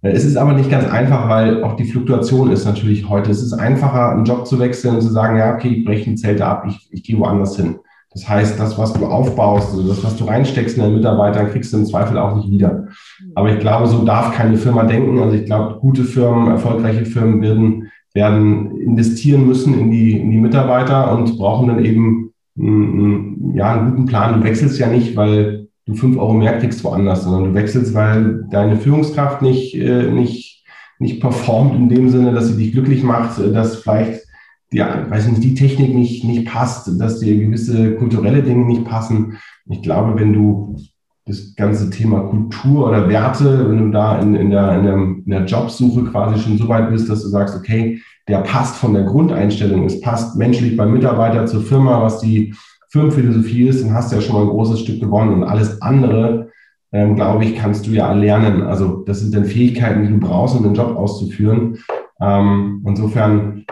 Äh, 0.01 0.11
es 0.11 0.23
ist 0.23 0.37
aber 0.37 0.53
nicht 0.53 0.71
ganz 0.71 0.87
einfach, 0.89 1.27
weil 1.27 1.63
auch 1.63 1.75
die 1.75 1.85
Fluktuation 1.85 2.49
ist 2.49 2.65
natürlich 2.65 3.09
heute. 3.09 3.29
Es 3.29 3.43
ist 3.43 3.53
einfacher, 3.53 4.11
einen 4.11 4.25
Job 4.25 4.47
zu 4.47 4.57
wechseln 4.57 4.95
und 4.95 5.01
zu 5.01 5.09
sagen, 5.09 5.37
ja, 5.37 5.53
okay, 5.53 5.67
ich 5.67 5.85
breche 5.85 6.09
die 6.09 6.15
Zelte 6.15 6.45
ab, 6.45 6.63
ich, 6.67 6.87
ich 6.91 7.03
gehe 7.03 7.19
woanders 7.19 7.57
hin. 7.57 7.79
Das 8.19 8.27
heißt, 8.27 8.59
das, 8.59 8.77
was 8.77 8.91
du 8.93 9.05
aufbaust, 9.05 9.71
also 9.71 9.87
das, 9.87 10.03
was 10.03 10.17
du 10.17 10.25
reinsteckst 10.25 10.75
in 10.75 10.83
deinen 10.83 10.95
Mitarbeiter, 10.95 11.45
kriegst 11.45 11.71
du 11.71 11.77
im 11.77 11.85
Zweifel 11.85 12.17
auch 12.17 12.35
nicht 12.35 12.51
wieder. 12.51 12.87
Aber 13.33 13.53
ich 13.53 13.59
glaube, 13.59 13.87
so 13.87 14.03
darf 14.03 14.35
keine 14.35 14.57
Firma 14.57 14.83
denken. 14.83 15.19
Also 15.19 15.35
ich 15.35 15.45
glaube, 15.45 15.79
gute 15.79 16.03
Firmen, 16.03 16.49
erfolgreiche 16.49 17.05
Firmen 17.05 17.41
werden, 17.41 17.89
werden 18.13 18.77
investieren 18.81 19.47
müssen 19.47 19.79
in 19.79 19.89
die, 19.89 20.19
in 20.19 20.31
die 20.31 20.37
Mitarbeiter 20.37 21.17
und 21.17 21.37
brauchen 21.37 21.69
dann 21.69 21.85
eben 21.85 22.33
einen, 22.59 23.53
ja, 23.55 23.73
einen 23.73 23.91
guten 23.91 24.05
Plan. 24.05 24.37
Du 24.37 24.43
wechselst 24.43 24.77
ja 24.79 24.87
nicht, 24.87 25.15
weil 25.15 25.67
du 25.85 25.93
fünf 25.95 26.17
Euro 26.17 26.33
mehr 26.33 26.57
kriegst 26.59 26.83
woanders, 26.83 27.23
sondern 27.23 27.45
du 27.45 27.53
wechselst, 27.53 27.93
weil 27.93 28.45
deine 28.51 28.75
Führungskraft 28.75 29.41
nicht, 29.41 29.75
äh, 29.75 30.11
nicht, 30.11 30.65
nicht 30.99 31.21
performt 31.21 31.73
in 31.73 31.87
dem 31.87 32.09
Sinne, 32.09 32.33
dass 32.33 32.49
sie 32.49 32.57
dich 32.57 32.73
glücklich 32.73 33.01
macht, 33.01 33.39
dass 33.39 33.77
vielleicht 33.77 34.23
ja, 34.71 35.09
weiß 35.09 35.27
nicht, 35.27 35.43
die 35.43 35.55
Technik 35.55 35.95
nicht, 35.95 36.23
nicht 36.23 36.47
passt, 36.47 36.99
dass 36.99 37.19
dir 37.19 37.37
gewisse 37.37 37.95
kulturelle 37.95 38.43
Dinge 38.43 38.65
nicht 38.65 38.85
passen. 38.85 39.37
Ich 39.69 39.81
glaube, 39.81 40.19
wenn 40.19 40.33
du 40.33 40.77
das 41.25 41.55
ganze 41.55 41.89
Thema 41.89 42.21
Kultur 42.21 42.87
oder 42.87 43.07
Werte, 43.07 43.69
wenn 43.69 43.77
du 43.77 43.91
da 43.91 44.19
in, 44.19 44.35
in, 44.35 44.49
der, 44.49 44.77
in, 44.79 44.83
der, 44.83 44.93
in 44.93 45.23
der 45.27 45.45
Jobsuche 45.45 46.05
quasi 46.05 46.39
schon 46.39 46.57
so 46.57 46.67
weit 46.67 46.89
bist, 46.89 47.09
dass 47.09 47.21
du 47.21 47.29
sagst, 47.29 47.55
okay, 47.55 48.01
der 48.27 48.39
passt 48.39 48.75
von 48.75 48.93
der 48.93 49.03
Grundeinstellung, 49.03 49.85
es 49.85 50.01
passt 50.01 50.37
menschlich 50.37 50.75
beim 50.75 50.91
Mitarbeiter 50.91 51.45
zur 51.45 51.61
Firma, 51.61 52.01
was 52.01 52.19
die 52.19 52.53
Firmenphilosophie 52.89 53.67
ist, 53.67 53.83
dann 53.83 53.93
hast 53.93 54.11
du 54.11 54.15
ja 54.15 54.21
schon 54.21 54.35
mal 54.35 54.41
ein 54.41 54.49
großes 54.49 54.79
Stück 54.79 54.99
gewonnen 54.99 55.33
und 55.33 55.43
alles 55.43 55.79
andere, 55.81 56.49
ähm, 56.91 57.15
glaube 57.15 57.45
ich, 57.45 57.55
kannst 57.55 57.85
du 57.85 57.91
ja 57.91 58.07
erlernen. 58.07 58.63
Also 58.63 59.03
das 59.05 59.19
sind 59.19 59.35
dann 59.35 59.45
Fähigkeiten, 59.45 60.01
die 60.03 60.09
du 60.09 60.19
brauchst, 60.19 60.55
um 60.55 60.63
den 60.63 60.73
Job 60.73 60.95
auszuführen. 60.95 61.77
Ähm, 62.19 62.83
insofern 62.87 63.65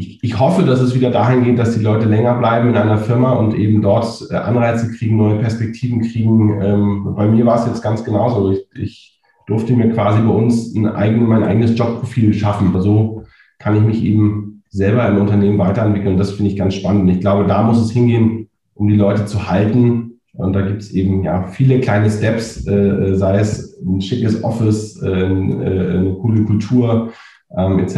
ich, 0.00 0.24
ich 0.24 0.40
hoffe, 0.40 0.62
dass 0.62 0.80
es 0.80 0.94
wieder 0.94 1.10
dahin 1.10 1.44
geht, 1.44 1.58
dass 1.58 1.76
die 1.76 1.84
Leute 1.84 2.08
länger 2.08 2.34
bleiben 2.34 2.70
in 2.70 2.76
einer 2.76 2.96
Firma 2.96 3.32
und 3.32 3.54
eben 3.54 3.82
dort 3.82 4.26
äh, 4.30 4.34
Anreize 4.34 4.90
kriegen, 4.90 5.18
neue 5.18 5.38
Perspektiven 5.38 6.00
kriegen. 6.00 6.60
Ähm, 6.62 7.14
bei 7.14 7.26
mir 7.26 7.44
war 7.44 7.60
es 7.60 7.66
jetzt 7.66 7.82
ganz 7.82 8.02
genauso. 8.02 8.50
Ich, 8.50 8.66
ich 8.74 9.20
durfte 9.46 9.74
mir 9.74 9.90
quasi 9.90 10.22
bei 10.22 10.32
uns 10.32 10.74
ein 10.74 10.86
eigen, 10.86 11.26
mein 11.26 11.44
eigenes 11.44 11.78
Jobprofil 11.78 12.32
schaffen. 12.32 12.74
So 12.80 13.24
kann 13.58 13.76
ich 13.76 13.82
mich 13.82 14.02
eben 14.02 14.62
selber 14.70 15.06
im 15.06 15.18
Unternehmen 15.18 15.58
weiterentwickeln. 15.58 16.16
Das 16.16 16.32
finde 16.32 16.50
ich 16.50 16.56
ganz 16.56 16.74
spannend. 16.74 17.10
Ich 17.10 17.20
glaube, 17.20 17.46
da 17.46 17.62
muss 17.62 17.78
es 17.78 17.90
hingehen, 17.90 18.48
um 18.72 18.88
die 18.88 18.96
Leute 18.96 19.26
zu 19.26 19.50
halten. 19.50 20.20
Und 20.32 20.54
da 20.54 20.62
gibt 20.62 20.80
es 20.80 20.92
eben 20.92 21.24
ja 21.24 21.42
viele 21.42 21.80
kleine 21.80 22.08
Steps, 22.08 22.66
äh 22.66 23.14
sei 23.16 23.40
es 23.40 23.78
ein 23.84 24.00
schickes 24.00 24.42
Office, 24.42 25.02
äh, 25.02 25.10
äh 25.10 25.98
eine 25.98 26.14
coole 26.22 26.44
Kultur, 26.44 27.10
ähm, 27.56 27.78
etc. 27.78 27.96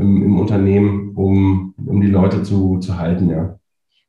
Im, 0.00 0.22
im, 0.22 0.40
Unternehmen, 0.40 1.14
um, 1.14 1.74
um 1.84 2.00
die 2.00 2.10
Leute 2.10 2.42
zu, 2.42 2.78
zu 2.78 2.98
halten, 2.98 3.30
ja. 3.30 3.58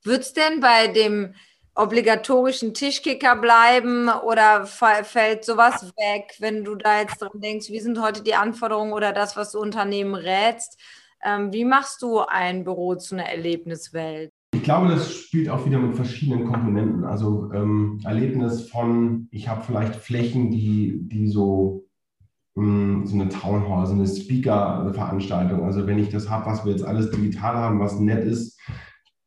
Wird 0.03 0.21
es 0.21 0.33
denn 0.33 0.59
bei 0.61 0.87
dem 0.87 1.33
obligatorischen 1.75 2.73
Tischkicker 2.73 3.35
bleiben 3.35 4.09
oder 4.09 4.65
fällt 4.65 5.45
sowas 5.45 5.93
weg, 5.95 6.35
wenn 6.39 6.63
du 6.63 6.75
da 6.75 7.01
jetzt 7.01 7.21
dran 7.21 7.39
denkst, 7.39 7.69
wie 7.69 7.79
sind 7.79 8.01
heute 8.01 8.23
die 8.23 8.33
Anforderungen 8.33 8.93
oder 8.93 9.13
das, 9.13 9.37
was 9.37 9.51
du 9.51 9.59
Unternehmen 9.59 10.15
rätst? 10.15 10.79
Ähm, 11.23 11.53
wie 11.53 11.65
machst 11.65 12.01
du 12.01 12.19
ein 12.19 12.63
Büro 12.63 12.95
zu 12.95 13.15
einer 13.15 13.29
Erlebniswelt? 13.29 14.31
Ich 14.53 14.63
glaube, 14.63 14.87
das 14.87 15.13
spielt 15.13 15.49
auch 15.49 15.65
wieder 15.65 15.77
mit 15.77 15.95
verschiedenen 15.95 16.47
Komponenten. 16.47 17.03
Also 17.03 17.51
ähm, 17.53 17.99
Erlebnis 18.05 18.69
von, 18.69 19.27
ich 19.31 19.47
habe 19.49 19.63
vielleicht 19.63 19.95
Flächen, 19.95 20.51
die, 20.51 20.99
die 21.03 21.27
so 21.27 21.86
so 22.57 23.13
eine 23.13 23.29
Town 23.29 23.69
Hall, 23.69 23.85
so 23.85 23.93
eine 23.93 24.07
Speaker-Veranstaltung. 24.07 25.63
Also 25.63 25.85
wenn 25.85 25.99
ich 25.99 26.09
das 26.09 26.27
habe, 26.27 26.47
was 26.47 26.65
wir 26.65 26.71
jetzt 26.71 26.83
alles 26.83 27.11
digital 27.11 27.55
haben, 27.55 27.79
was 27.79 27.99
nett 27.99 28.25
ist, 28.25 28.59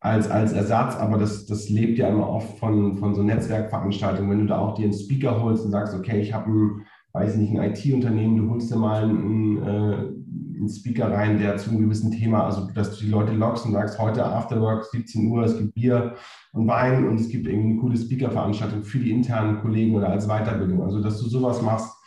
als, 0.00 0.28
als 0.28 0.52
Ersatz, 0.52 0.96
aber 0.96 1.16
das, 1.16 1.46
das 1.46 1.68
lebt 1.68 1.98
ja 1.98 2.08
immer 2.08 2.28
oft 2.28 2.58
von, 2.58 2.96
von 2.96 3.14
so 3.14 3.22
Netzwerkveranstaltungen. 3.22 4.30
Wenn 4.30 4.40
du 4.40 4.46
da 4.46 4.58
auch 4.58 4.74
dir 4.74 4.84
einen 4.84 4.94
Speaker 4.94 5.40
holst 5.40 5.64
und 5.64 5.70
sagst, 5.70 5.94
okay, 5.94 6.20
ich 6.20 6.32
habe 6.32 6.50
ein, 6.50 6.86
weiß 7.12 7.36
nicht, 7.36 7.56
ein 7.56 7.70
IT-Unternehmen, 7.70 8.36
du 8.36 8.50
holst 8.50 8.70
dir 8.70 8.76
mal 8.76 9.04
einen, 9.04 9.58
äh, 9.58 10.58
einen 10.58 10.68
Speaker 10.68 11.12
rein, 11.12 11.38
der 11.38 11.56
zu 11.58 11.70
einem 11.70 11.82
gewissen 11.82 12.10
Thema, 12.10 12.46
also 12.46 12.66
dass 12.74 12.98
du 12.98 13.04
die 13.04 13.10
Leute 13.10 13.32
lockst 13.32 13.64
und 13.64 13.72
sagst, 13.72 13.98
heute 14.00 14.24
Afterwork, 14.24 14.86
17 14.86 15.30
Uhr, 15.30 15.44
es 15.44 15.56
gibt 15.56 15.74
Bier 15.74 16.14
und 16.52 16.66
Wein 16.66 17.06
und 17.06 17.20
es 17.20 17.28
gibt 17.28 17.46
irgendwie 17.46 17.72
eine 17.72 17.80
coole 17.80 17.96
Speaker-Veranstaltung 17.96 18.82
für 18.82 18.98
die 18.98 19.12
internen 19.12 19.60
Kollegen 19.60 19.94
oder 19.94 20.08
als 20.08 20.26
Weiterbildung. 20.26 20.82
Also 20.82 21.00
dass 21.00 21.20
du 21.20 21.28
sowas 21.28 21.62
machst, 21.62 21.99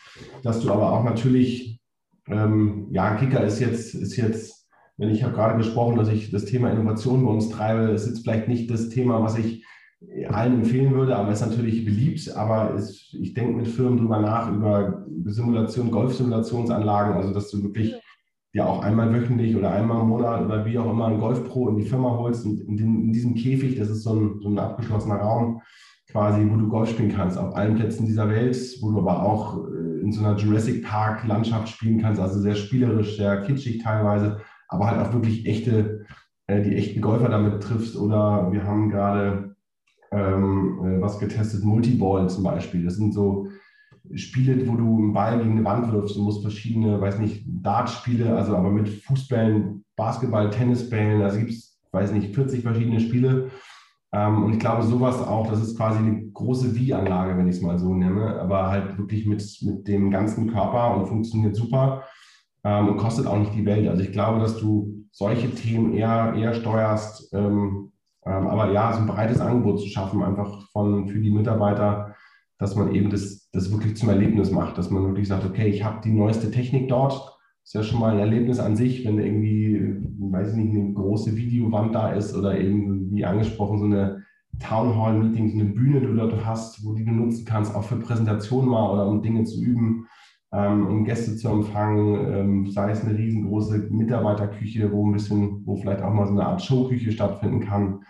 dass 0.43 0.61
du 0.61 0.71
aber 0.71 0.91
auch 0.91 1.03
natürlich, 1.03 1.79
ähm, 2.27 2.87
ja, 2.91 3.15
Kicker 3.15 3.43
ist 3.43 3.59
jetzt, 3.59 3.95
ist 3.95 4.15
jetzt 4.17 4.63
denn 4.97 5.09
ich 5.09 5.23
habe 5.23 5.33
gerade 5.33 5.57
gesprochen, 5.57 5.97
dass 5.97 6.09
ich 6.09 6.29
das 6.29 6.45
Thema 6.45 6.69
Innovation 6.69 7.25
bei 7.25 7.31
uns 7.31 7.49
treibe. 7.49 7.91
Ist 7.91 8.23
vielleicht 8.23 8.47
nicht 8.47 8.69
das 8.69 8.89
Thema, 8.89 9.23
was 9.23 9.37
ich 9.37 9.65
allen 10.27 10.61
empfehlen 10.61 10.93
würde, 10.93 11.15
aber 11.15 11.31
es 11.31 11.41
ist 11.41 11.47
natürlich 11.47 11.85
beliebt. 11.85 12.35
Aber 12.35 12.75
es, 12.75 13.13
ich 13.19 13.33
denke 13.33 13.53
mit 13.53 13.67
Firmen 13.67 13.97
drüber 13.97 14.19
nach, 14.19 14.51
über 14.51 15.05
Simulation, 15.25 15.91
Golfsimulationsanlagen, 15.91 17.15
also 17.15 17.33
dass 17.33 17.49
du 17.49 17.63
wirklich 17.63 17.95
ja 18.53 18.67
auch 18.67 18.83
einmal 18.83 19.11
wöchentlich 19.11 19.55
oder 19.55 19.71
einmal 19.71 20.01
im 20.01 20.09
Monat 20.09 20.45
oder 20.45 20.63
wie 20.65 20.77
auch 20.77 20.91
immer 20.91 21.07
ein 21.07 21.19
Golf 21.19 21.43
Pro 21.49 21.69
in 21.69 21.77
die 21.77 21.85
Firma 21.85 22.15
holst 22.17 22.45
und 22.45 22.61
in, 22.61 22.77
den, 22.77 23.01
in 23.01 23.13
diesem 23.13 23.33
Käfig, 23.33 23.79
das 23.79 23.89
ist 23.89 24.03
so 24.03 24.13
ein, 24.13 24.39
so 24.41 24.49
ein 24.49 24.59
abgeschlossener 24.59 25.15
Raum, 25.15 25.61
quasi, 26.13 26.49
wo 26.49 26.55
du 26.55 26.69
Golf 26.69 26.89
spielen 26.89 27.13
kannst, 27.13 27.37
auf 27.37 27.55
allen 27.55 27.75
Plätzen 27.75 28.05
dieser 28.05 28.29
Welt, 28.29 28.57
wo 28.81 28.91
du 28.91 28.99
aber 28.99 29.21
auch 29.21 29.57
äh, 29.67 30.01
in 30.01 30.13
so 30.13 30.23
einer 30.23 30.37
Jurassic 30.37 30.85
Park 30.85 31.27
Landschaft 31.27 31.67
spielen 31.67 31.99
kannst, 32.01 32.21
also 32.21 32.39
sehr 32.39 32.55
spielerisch, 32.55 33.17
sehr 33.17 33.41
kitschig 33.41 33.83
teilweise 33.83 34.37
aber 34.73 34.87
halt 34.87 34.99
auch 34.99 35.13
wirklich 35.13 35.45
echte, 35.45 36.05
äh, 36.47 36.61
die 36.63 36.75
echten 36.75 36.99
Golfer 36.99 37.29
damit 37.29 37.61
triffst. 37.61 37.95
Oder 37.95 38.51
wir 38.51 38.63
haben 38.63 38.89
gerade 38.89 39.55
ähm, 40.11 40.79
äh, 40.83 41.01
was 41.01 41.19
getestet, 41.19 41.63
Multiball 41.63 42.27
zum 42.29 42.43
Beispiel. 42.43 42.83
Das 42.83 42.95
sind 42.95 43.13
so 43.13 43.47
Spiele, 44.15 44.67
wo 44.67 44.75
du 44.75 44.97
einen 44.97 45.13
Ball 45.13 45.37
gegen 45.37 45.51
eine 45.51 45.63
Wand 45.63 45.91
wirfst 45.91 46.17
und 46.17 46.23
musst 46.23 46.41
verschiedene, 46.41 46.99
weiß 46.99 47.19
nicht, 47.19 47.45
Dartspiele, 47.47 48.35
also 48.35 48.57
aber 48.57 48.71
mit 48.71 48.89
Fußbällen, 48.89 49.85
Basketball, 49.95 50.49
Tennisbällen, 50.49 51.21
also 51.21 51.37
gibt 51.37 51.51
es, 51.51 51.79
weiß 51.91 52.11
nicht, 52.11 52.33
40 52.33 52.63
verschiedene 52.63 52.99
Spiele. 52.99 53.51
Ähm, 54.13 54.43
und 54.43 54.53
ich 54.53 54.59
glaube, 54.59 54.83
sowas 54.83 55.19
auch, 55.21 55.47
das 55.47 55.59
ist 55.59 55.75
quasi 55.75 55.97
eine 55.97 56.27
große 56.27 56.75
Wie-Anlage, 56.75 57.35
wenn 57.37 57.47
ich 57.47 57.57
es 57.57 57.61
mal 57.61 57.79
so 57.79 57.93
nenne, 57.93 58.39
aber 58.39 58.67
halt 58.69 58.97
wirklich 58.97 59.25
mit, 59.25 59.43
mit 59.61 59.87
dem 59.87 60.11
ganzen 60.11 60.51
Körper 60.51 60.95
und 60.95 61.07
funktioniert 61.07 61.55
super 61.55 62.03
ähm, 62.63 62.89
und 62.89 62.97
kostet 62.97 63.25
auch 63.25 63.39
nicht 63.39 63.55
die 63.55 63.65
Welt. 63.65 63.87
Also 63.87 64.03
ich 64.03 64.11
glaube, 64.11 64.39
dass 64.39 64.57
du 64.57 65.07
solche 65.11 65.49
Themen 65.53 65.93
eher, 65.93 66.33
eher 66.35 66.53
steuerst. 66.53 67.33
Ähm, 67.33 67.91
ähm, 68.25 68.47
aber 68.47 68.71
ja, 68.71 68.93
so 68.93 68.99
ein 68.99 69.07
breites 69.07 69.39
Angebot 69.39 69.79
zu 69.79 69.87
schaffen, 69.87 70.23
einfach 70.23 70.69
von, 70.71 71.07
für 71.07 71.19
die 71.19 71.31
Mitarbeiter, 71.31 72.15
dass 72.59 72.75
man 72.75 72.93
eben 72.93 73.09
das, 73.09 73.49
das 73.51 73.71
wirklich 73.71 73.97
zum 73.97 74.09
Erlebnis 74.09 74.51
macht, 74.51 74.77
dass 74.77 74.89
man 74.89 75.05
wirklich 75.05 75.27
sagt, 75.27 75.45
okay, 75.45 75.67
ich 75.67 75.83
habe 75.83 76.01
die 76.03 76.13
neueste 76.13 76.51
Technik 76.51 76.87
dort. 76.87 77.32
Ist 77.63 77.73
ja 77.73 77.83
schon 77.83 77.99
mal 77.99 78.13
ein 78.13 78.19
Erlebnis 78.19 78.59
an 78.59 78.75
sich, 78.75 79.05
wenn 79.05 79.19
irgendwie, 79.19 79.95
weiß 80.19 80.51
ich 80.51 80.63
nicht, 80.63 80.75
eine 80.75 80.93
große 80.93 81.35
Videowand 81.35 81.95
da 81.95 82.11
ist 82.11 82.35
oder 82.35 82.59
eben, 82.59 83.11
wie 83.11 83.25
angesprochen, 83.25 83.79
so 83.79 83.85
eine 83.85 84.23
Town 84.59 84.95
Hall 84.95 85.17
Meeting, 85.17 85.49
so 85.49 85.59
eine 85.59 85.69
Bühne, 85.69 86.01
die 86.01 86.07
du 86.07 86.15
dort 86.15 86.45
hast, 86.45 86.85
wo 86.85 86.93
die 86.93 87.05
du 87.05 87.11
nutzen 87.11 87.45
kannst, 87.45 87.73
auch 87.73 87.83
für 87.83 87.95
Präsentationen 87.95 88.69
mal 88.69 88.91
oder 88.91 89.07
um 89.07 89.21
Dinge 89.21 89.43
zu 89.45 89.61
üben 89.61 90.07
ähm, 90.53 90.87
um 90.87 91.03
Gäste 91.03 91.35
zu 91.35 91.49
empfangen, 91.49 92.31
ähm, 92.31 92.71
sei 92.71 92.91
es 92.91 93.03
eine 93.03 93.17
riesengroße 93.17 93.87
Mitarbeiterküche, 93.89 94.91
wo 94.91 95.07
ein 95.07 95.13
bisschen, 95.13 95.65
wo 95.65 95.75
vielleicht 95.75 96.03
auch 96.03 96.13
mal 96.13 96.27
so 96.27 96.33
eine 96.33 96.45
Art 96.45 96.61
Showküche 96.61 97.11
stattfinden 97.11 97.61
kann. 97.61 98.03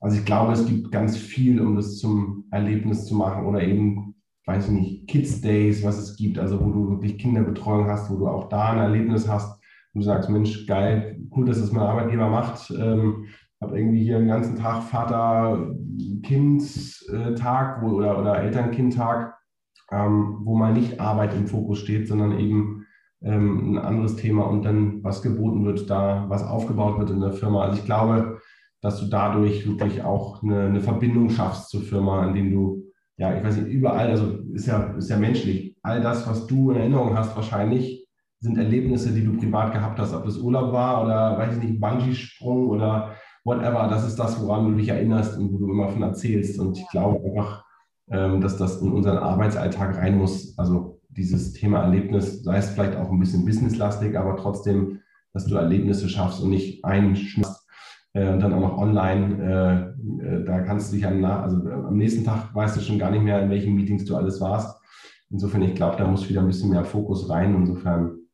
Also 0.00 0.18
ich 0.18 0.24
glaube, 0.24 0.52
es 0.52 0.66
gibt 0.66 0.90
ganz 0.90 1.16
viel, 1.16 1.60
um 1.60 1.76
das 1.76 1.98
zum 1.98 2.46
Erlebnis 2.50 3.06
zu 3.06 3.14
machen 3.14 3.46
oder 3.46 3.62
eben, 3.62 4.13
weiß 4.46 4.66
ich 4.66 4.72
nicht, 4.72 5.08
Kids 5.08 5.40
Days, 5.40 5.82
was 5.84 5.98
es 5.98 6.16
gibt, 6.16 6.38
also 6.38 6.60
wo 6.60 6.70
du 6.70 6.90
wirklich 6.90 7.18
Kinderbetreuung 7.18 7.88
hast, 7.88 8.10
wo 8.10 8.16
du 8.16 8.28
auch 8.28 8.48
da 8.48 8.72
ein 8.72 8.78
Erlebnis 8.78 9.28
hast 9.28 9.60
und 9.92 10.00
du 10.00 10.04
sagst, 10.04 10.30
Mensch, 10.30 10.66
geil, 10.66 11.20
cool, 11.34 11.46
dass 11.46 11.60
das 11.60 11.72
mein 11.72 11.84
Arbeitgeber 11.84 12.28
macht. 12.28 12.70
Ähm, 12.70 13.26
habe 13.60 13.78
irgendwie 13.78 14.02
hier 14.02 14.16
einen 14.16 14.28
ganzen 14.28 14.56
Tag 14.56 14.82
Vater-Kind-Tag 14.82 17.82
oder, 17.82 18.18
oder 18.18 18.42
Eltern-Kind-Tag 18.42 19.34
ähm, 19.90 20.40
wo 20.42 20.56
mal 20.56 20.72
nicht 20.72 21.00
Arbeit 21.00 21.34
im 21.34 21.46
Fokus 21.46 21.78
steht, 21.78 22.08
sondern 22.08 22.38
eben 22.38 22.86
ähm, 23.22 23.74
ein 23.74 23.78
anderes 23.78 24.16
Thema 24.16 24.44
und 24.44 24.64
dann 24.64 25.02
was 25.02 25.22
geboten 25.22 25.64
wird, 25.64 25.88
da 25.88 26.26
was 26.28 26.44
aufgebaut 26.44 26.98
wird 26.98 27.10
in 27.10 27.20
der 27.20 27.32
Firma. 27.32 27.64
Also 27.64 27.78
ich 27.78 27.84
glaube, 27.84 28.40
dass 28.80 29.00
du 29.00 29.06
dadurch 29.06 29.66
wirklich 29.66 30.02
auch 30.02 30.42
eine, 30.42 30.66
eine 30.66 30.80
Verbindung 30.80 31.30
schaffst 31.30 31.70
zur 31.70 31.82
Firma, 31.82 32.26
indem 32.26 32.50
du, 32.50 32.83
ja, 33.16 33.36
ich 33.36 33.44
weiß 33.44 33.56
nicht, 33.58 33.72
überall, 33.72 34.10
also 34.10 34.38
ist 34.52 34.66
ja, 34.66 34.94
ist 34.96 35.10
ja 35.10 35.16
menschlich, 35.16 35.76
all 35.82 36.00
das, 36.00 36.26
was 36.28 36.46
du 36.46 36.70
in 36.70 36.78
Erinnerung 36.78 37.16
hast, 37.16 37.36
wahrscheinlich 37.36 38.08
sind 38.40 38.58
Erlebnisse, 38.58 39.12
die 39.12 39.24
du 39.24 39.36
privat 39.38 39.72
gehabt 39.72 39.98
hast, 39.98 40.12
ob 40.12 40.24
das 40.24 40.38
Urlaub 40.38 40.72
war 40.72 41.04
oder, 41.04 41.38
weiß 41.38 41.56
ich 41.56 41.62
nicht, 41.62 41.80
Bungee-Sprung 41.80 42.68
oder 42.68 43.14
whatever, 43.44 43.88
das 43.88 44.06
ist 44.06 44.18
das, 44.18 44.40
woran 44.42 44.70
du 44.70 44.76
dich 44.76 44.88
erinnerst 44.88 45.38
und 45.38 45.52
wo 45.52 45.58
du 45.58 45.70
immer 45.70 45.88
von 45.88 46.02
erzählst. 46.02 46.58
Und 46.58 46.78
ich 46.78 46.88
glaube 46.88 47.24
einfach, 47.24 47.64
ähm, 48.10 48.40
dass 48.40 48.56
das 48.56 48.82
in 48.82 48.92
unseren 48.92 49.18
Arbeitsalltag 49.18 49.96
rein 49.96 50.18
muss. 50.18 50.58
Also 50.58 51.00
dieses 51.08 51.52
Thema 51.52 51.82
Erlebnis, 51.82 52.42
sei 52.42 52.56
es 52.56 52.70
vielleicht 52.70 52.96
auch 52.96 53.10
ein 53.10 53.18
bisschen 53.18 53.44
businesslastig, 53.44 54.18
aber 54.18 54.36
trotzdem, 54.36 55.00
dass 55.32 55.46
du 55.46 55.56
Erlebnisse 55.56 56.08
schaffst 56.08 56.42
und 56.42 56.50
nicht 56.50 56.84
einschnürst 56.84 57.63
äh, 58.14 58.28
und 58.28 58.40
dann 58.40 58.54
auch 58.54 58.60
noch 58.60 58.78
online. 58.78 59.94
Äh, 60.22 60.24
äh, 60.24 60.44
da 60.44 60.60
kannst 60.60 60.90
du 60.90 60.96
dich 60.96 61.06
am, 61.06 61.24
also 61.24 61.56
am 61.56 61.96
nächsten 61.96 62.24
Tag 62.24 62.54
weißt 62.54 62.76
du 62.76 62.80
schon 62.80 62.98
gar 62.98 63.10
nicht 63.10 63.22
mehr, 63.22 63.42
in 63.42 63.50
welchen 63.50 63.74
Meetings 63.74 64.04
du 64.04 64.16
alles 64.16 64.40
warst. 64.40 64.80
Insofern, 65.30 65.62
ich 65.62 65.74
glaube, 65.74 65.96
da 65.96 66.06
muss 66.06 66.28
wieder 66.28 66.40
ein 66.40 66.46
bisschen 66.46 66.70
mehr 66.70 66.84
Fokus 66.84 67.28
rein. 67.28 67.54
Insofern 67.54 68.24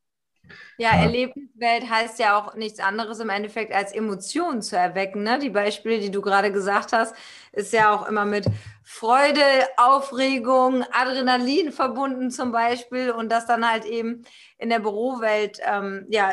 ja, 0.81 0.93
Erlebniswelt 0.93 1.91
heißt 1.91 2.19
ja 2.21 2.39
auch 2.39 2.55
nichts 2.55 2.81
anderes 2.81 3.21
im 3.21 3.29
Endeffekt 3.29 3.75
als 3.75 3.93
Emotionen 3.93 4.63
zu 4.63 4.79
erwecken. 4.79 5.23
Ne? 5.23 5.39
Die 5.39 5.51
Beispiele, 5.51 6.01
die 6.01 6.11
du 6.11 6.23
gerade 6.23 6.51
gesagt 6.53 6.95
hast, 6.95 7.15
ist 7.53 7.75
ja 7.75 7.95
auch 7.95 8.09
immer 8.09 8.25
mit 8.25 8.47
Freude, 8.83 9.43
Aufregung, 9.77 10.83
Adrenalin 10.91 11.71
verbunden 11.71 12.31
zum 12.31 12.51
Beispiel 12.51 13.11
und 13.11 13.31
das 13.31 13.45
dann 13.45 13.71
halt 13.71 13.85
eben 13.85 14.23
in 14.57 14.71
der 14.71 14.79
Bürowelt 14.79 15.59
ähm, 15.71 16.07
ja 16.09 16.31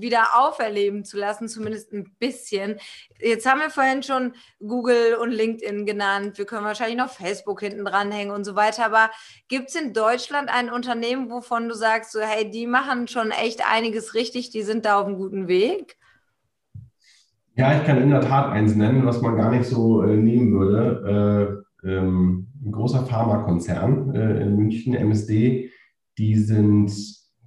wieder 0.00 0.28
auferleben 0.34 1.04
zu 1.04 1.18
lassen, 1.18 1.48
zumindest 1.48 1.92
ein 1.92 2.14
bisschen. 2.18 2.76
Jetzt 3.20 3.46
haben 3.46 3.60
wir 3.60 3.70
vorhin 3.70 4.02
schon 4.02 4.32
Google 4.60 5.16
und 5.20 5.30
LinkedIn 5.30 5.86
genannt. 5.86 6.38
Wir 6.38 6.46
können 6.46 6.64
wahrscheinlich 6.64 6.98
noch 6.98 7.10
Facebook 7.10 7.60
hinten 7.60 7.84
dranhängen 7.84 8.34
und 8.34 8.44
so 8.44 8.56
weiter. 8.56 8.84
Aber 8.86 9.10
gibt 9.48 9.70
es 9.70 9.74
in 9.74 9.92
Deutschland 9.92 10.48
ein 10.48 10.70
Unternehmen, 10.70 11.30
wovon 11.30 11.68
du 11.68 11.74
sagst, 11.74 12.12
so, 12.12 12.20
hey, 12.20 12.50
die 12.50 12.66
machen 12.66 13.08
schon 13.08 13.30
echt 13.30 13.62
einiges 13.70 14.14
richtig, 14.14 14.50
die 14.50 14.62
sind 14.62 14.84
da 14.84 15.00
auf 15.00 15.06
einem 15.06 15.16
guten 15.16 15.48
Weg? 15.48 15.96
Ja, 17.56 17.76
ich 17.78 17.84
kann 17.84 18.02
in 18.02 18.10
der 18.10 18.20
Tat 18.20 18.50
eins 18.50 18.74
nennen, 18.74 19.06
was 19.06 19.22
man 19.22 19.36
gar 19.36 19.50
nicht 19.50 19.64
so 19.64 20.02
äh, 20.02 20.16
nehmen 20.16 20.58
würde. 20.58 21.64
Äh, 21.84 21.88
ähm, 21.88 22.48
ein 22.64 22.72
großer 22.72 23.06
Pharmakonzern 23.06 24.14
äh, 24.14 24.42
in 24.42 24.56
München, 24.56 24.94
MSD, 24.94 25.70
die 26.18 26.36
sind 26.36 26.90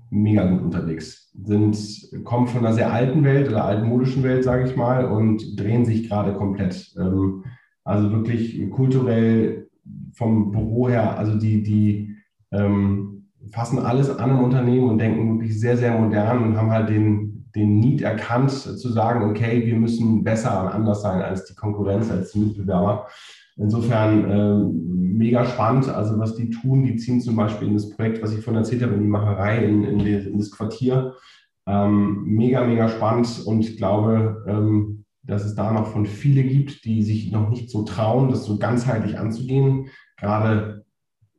mega 0.10 0.46
gut 0.46 0.62
unterwegs. 0.62 1.32
Sind, 1.44 1.78
kommen 2.24 2.48
von 2.48 2.66
einer 2.66 2.74
sehr 2.74 2.92
alten 2.92 3.24
Welt 3.24 3.50
oder 3.50 3.66
altmodischen 3.66 4.24
Welt, 4.24 4.44
sage 4.44 4.66
ich 4.70 4.76
mal, 4.76 5.06
und 5.06 5.60
drehen 5.60 5.86
sich 5.86 6.10
gerade 6.10 6.34
komplett. 6.34 6.94
Ähm, 6.98 7.44
also 7.84 8.12
wirklich 8.12 8.70
kulturell 8.72 9.70
vom 10.14 10.52
Büro 10.52 10.90
her, 10.90 11.18
also 11.18 11.38
die, 11.38 11.64
die 11.64 12.16
ähm, 12.52 13.30
fassen 13.52 13.80
alles 13.80 14.10
an 14.10 14.32
im 14.32 14.44
Unternehmen 14.44 14.90
und 14.90 14.98
denken 14.98 15.38
wirklich 15.38 15.60
sehr, 15.60 15.78
sehr 15.78 15.98
modern 15.98 16.44
und 16.44 16.58
haben 16.58 16.72
halt 16.72 16.90
den, 16.90 17.50
den 17.56 17.80
Need 17.80 18.02
erkannt, 18.02 18.52
zu 18.52 18.90
sagen, 18.90 19.30
okay, 19.30 19.66
wir 19.66 19.76
müssen 19.76 20.24
besser 20.24 20.64
und 20.64 20.70
anders 20.70 21.02
sein 21.02 21.22
als 21.22 21.46
die 21.46 21.56
Konkurrenz, 21.56 22.12
als 22.12 22.32
die 22.32 22.40
Mitbewerber. 22.40 23.08
Insofern 23.58 24.30
äh, 24.30 24.98
mega 25.18 25.46
spannend, 25.46 25.90
also 25.90 26.20
was 26.20 26.36
die 26.36 26.50
tun, 26.50 26.84
die 26.84 26.96
ziehen 26.96 27.22
zum 27.22 27.36
Beispiel 27.36 27.68
in 27.68 27.74
das 27.74 27.90
Projekt, 27.90 28.22
was 28.22 28.34
ich 28.34 28.44
von 28.44 28.56
erzählt 28.56 28.84
habe, 28.84 28.94
in 28.94 29.02
die 29.02 29.08
Macherei, 29.08 29.66
in, 29.66 29.84
in, 29.84 30.00
die, 30.00 30.14
in 30.14 30.38
das 30.38 30.52
Quartier. 30.52 31.16
Ähm, 31.66 32.24
mega, 32.26 32.66
mega 32.66 32.88
spannend 32.88 33.44
und 33.46 33.60
ich 33.60 33.78
glaube, 33.78 34.46
ähm, 34.48 35.06
dass 35.24 35.44
es 35.44 35.56
da 35.56 35.74
noch 35.74 35.88
von 35.88 36.06
viele 36.06 36.44
gibt, 36.44 36.86
die 36.86 37.04
sich 37.04 37.32
noch 37.32 37.50
nicht 37.50 37.70
so 37.70 37.84
trauen, 37.84 38.30
das 38.30 38.46
so 38.46 38.58
ganzheitlich 38.58 39.20
anzugehen. 39.20 39.88
Gerade 40.18 40.86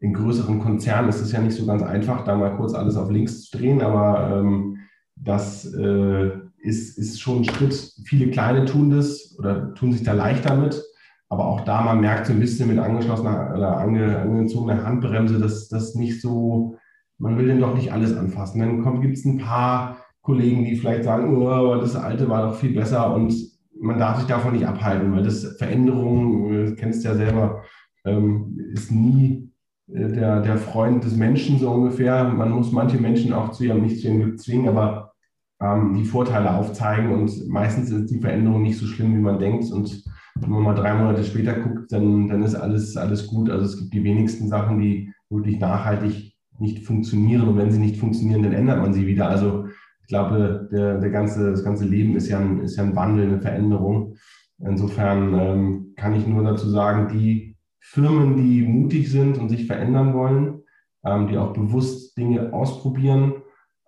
in 0.00 0.12
größeren 0.12 0.60
Konzernen 0.60 1.08
ist 1.08 1.20
es 1.20 1.32
ja 1.32 1.40
nicht 1.40 1.56
so 1.56 1.64
ganz 1.64 1.82
einfach, 1.82 2.24
da 2.24 2.36
mal 2.36 2.56
kurz 2.56 2.74
alles 2.74 2.96
auf 2.96 3.10
links 3.10 3.44
zu 3.44 3.56
drehen, 3.56 3.80
aber 3.80 4.38
ähm, 4.38 4.78
das 5.16 5.64
äh, 5.72 6.30
ist, 6.58 6.98
ist 6.98 7.20
schon 7.20 7.38
ein 7.38 7.44
Schritt. 7.44 7.92
Viele 8.04 8.30
kleine 8.30 8.64
tun 8.64 8.90
das 8.90 9.36
oder 9.38 9.74
tun 9.74 9.92
sich 9.92 10.02
da 10.02 10.12
leichter 10.12 10.56
mit. 10.56 10.82
Aber 11.30 11.46
auch 11.46 11.60
da, 11.62 11.82
man 11.82 12.00
merkt 12.00 12.26
so 12.26 12.32
ein 12.32 12.40
bisschen 12.40 12.68
mit 12.68 12.78
angeschlossener 12.78 13.52
oder 13.54 13.76
ange, 13.76 14.18
angezogener 14.18 14.84
Handbremse, 14.84 15.38
dass 15.38 15.68
das 15.68 15.94
nicht 15.94 16.22
so, 16.22 16.76
man 17.18 17.36
will 17.36 17.46
denn 17.46 17.60
doch 17.60 17.74
nicht 17.74 17.92
alles 17.92 18.16
anfassen. 18.16 18.60
Dann 18.60 19.00
gibt 19.00 19.18
es 19.18 19.24
ein 19.24 19.38
paar 19.38 19.98
Kollegen, 20.22 20.64
die 20.64 20.76
vielleicht 20.76 21.04
sagen, 21.04 21.36
oh, 21.36 21.76
das 21.76 21.96
alte 21.96 22.28
war 22.28 22.46
doch 22.46 22.54
viel 22.54 22.74
besser 22.74 23.14
und 23.14 23.34
man 23.80 23.98
darf 23.98 24.18
sich 24.18 24.26
davon 24.26 24.54
nicht 24.54 24.66
abhalten, 24.66 25.12
weil 25.12 25.22
das 25.22 25.56
Veränderung, 25.56 26.50
du 26.50 26.74
kennst 26.74 27.04
ja 27.04 27.14
selber, 27.14 27.62
ähm, 28.04 28.58
ist 28.72 28.90
nie 28.90 29.52
äh, 29.92 30.08
der, 30.08 30.40
der 30.40 30.58
Freund 30.58 31.04
des 31.04 31.16
Menschen 31.16 31.58
so 31.58 31.70
ungefähr. 31.70 32.24
Man 32.24 32.50
muss 32.50 32.72
manche 32.72 32.98
Menschen 32.98 33.32
auch 33.32 33.52
zu 33.52 33.64
ihrem 33.64 33.82
nicht 33.82 34.00
zu 34.00 34.08
ihrem 34.08 34.20
Glück 34.20 34.40
zwingen, 34.40 34.68
aber 34.68 35.12
ähm, 35.60 35.94
die 35.94 36.04
Vorteile 36.04 36.54
aufzeigen 36.54 37.12
und 37.12 37.48
meistens 37.48 37.90
ist 37.90 38.10
die 38.10 38.20
Veränderung 38.20 38.62
nicht 38.62 38.78
so 38.78 38.86
schlimm, 38.86 39.14
wie 39.14 39.20
man 39.22 39.38
denkt 39.38 39.70
und 39.72 40.04
wenn 40.40 40.50
man 40.50 40.62
mal 40.62 40.74
drei 40.74 40.94
Monate 40.94 41.24
später 41.24 41.54
guckt, 41.54 41.92
dann, 41.92 42.28
dann 42.28 42.42
ist 42.42 42.54
alles, 42.54 42.96
alles 42.96 43.26
gut. 43.26 43.50
Also 43.50 43.64
es 43.64 43.78
gibt 43.78 43.92
die 43.92 44.04
wenigsten 44.04 44.48
Sachen, 44.48 44.78
die 44.78 45.12
wirklich 45.30 45.58
nachhaltig 45.58 46.34
nicht 46.58 46.84
funktionieren 46.84 47.48
und 47.48 47.56
wenn 47.56 47.70
sie 47.70 47.78
nicht 47.78 47.98
funktionieren, 47.98 48.42
dann 48.42 48.52
ändert 48.52 48.80
man 48.80 48.92
sie 48.92 49.06
wieder. 49.06 49.28
Also 49.28 49.66
ich 50.02 50.08
glaube, 50.08 50.68
der, 50.72 50.98
der 50.98 51.10
ganze, 51.10 51.50
das 51.50 51.62
ganze 51.62 51.84
Leben 51.84 52.16
ist 52.16 52.28
ja, 52.28 52.38
ein, 52.38 52.60
ist 52.60 52.76
ja 52.76 52.82
ein 52.82 52.96
Wandel, 52.96 53.26
eine 53.26 53.40
Veränderung. 53.40 54.14
Insofern 54.58 55.34
ähm, 55.38 55.92
kann 55.96 56.14
ich 56.14 56.26
nur 56.26 56.42
dazu 56.42 56.68
sagen, 56.68 57.08
die 57.16 57.56
Firmen, 57.78 58.36
die 58.36 58.62
mutig 58.62 59.10
sind 59.10 59.38
und 59.38 59.48
sich 59.48 59.66
verändern 59.66 60.14
wollen, 60.14 60.62
ähm, 61.04 61.28
die 61.28 61.38
auch 61.38 61.52
bewusst 61.52 62.16
Dinge 62.18 62.52
ausprobieren, 62.52 63.34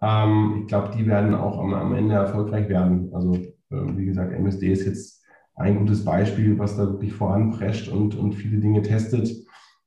ähm, 0.02 0.60
ich 0.62 0.68
glaube, 0.68 0.90
die 0.96 1.06
werden 1.06 1.34
auch 1.34 1.58
am, 1.58 1.74
am, 1.74 1.94
Ende 1.94 2.14
erfolgreich 2.14 2.68
werden. 2.68 3.10
Also 3.12 3.34
äh, 3.34 3.96
wie 3.96 4.06
gesagt, 4.06 4.32
MSD 4.32 4.72
ist 4.72 4.86
jetzt 4.86 5.19
ein 5.60 5.78
gutes 5.78 6.04
Beispiel, 6.04 6.58
was 6.58 6.76
da 6.76 6.84
wirklich 6.84 7.12
voranprescht 7.12 7.88
und, 7.88 8.14
und 8.16 8.32
viele 8.34 8.58
Dinge 8.58 8.82
testet. 8.82 9.30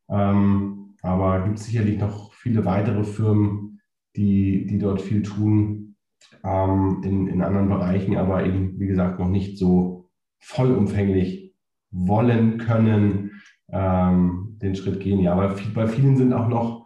Ähm, 0.10 0.96
aber 1.02 1.44
gibt 1.46 1.60
sicherlich 1.60 2.00
noch 2.00 2.34
viele 2.34 2.64
weitere 2.66 3.04
Firmen, 3.04 3.82
die, 4.16 4.66
die 4.68 4.78
dort 4.78 5.02
viel 5.02 5.24
tun 5.24 5.96
ähm, 6.44 7.02
in, 7.04 7.28
in 7.28 7.42
anderen 7.42 7.70
Bereichen, 7.70 8.16
aber 8.16 8.46
eben, 8.46 8.80
wie 8.80 8.88
gesagt, 8.88 9.20
noch 9.20 9.30
nicht 9.30 9.58
so 9.58 10.10
vollumfänglich 10.40 11.54
wollen 11.92 12.58
können, 12.58 13.42
ähm, 13.72 14.58
den 14.62 14.76
Schritt 14.76 15.00
gehen. 15.00 15.20
Ja, 15.20 15.34
aber 15.34 15.56
bei 15.74 15.88
vielen 15.88 16.16
sind 16.16 16.34
auch 16.34 16.48
noch 16.48 16.83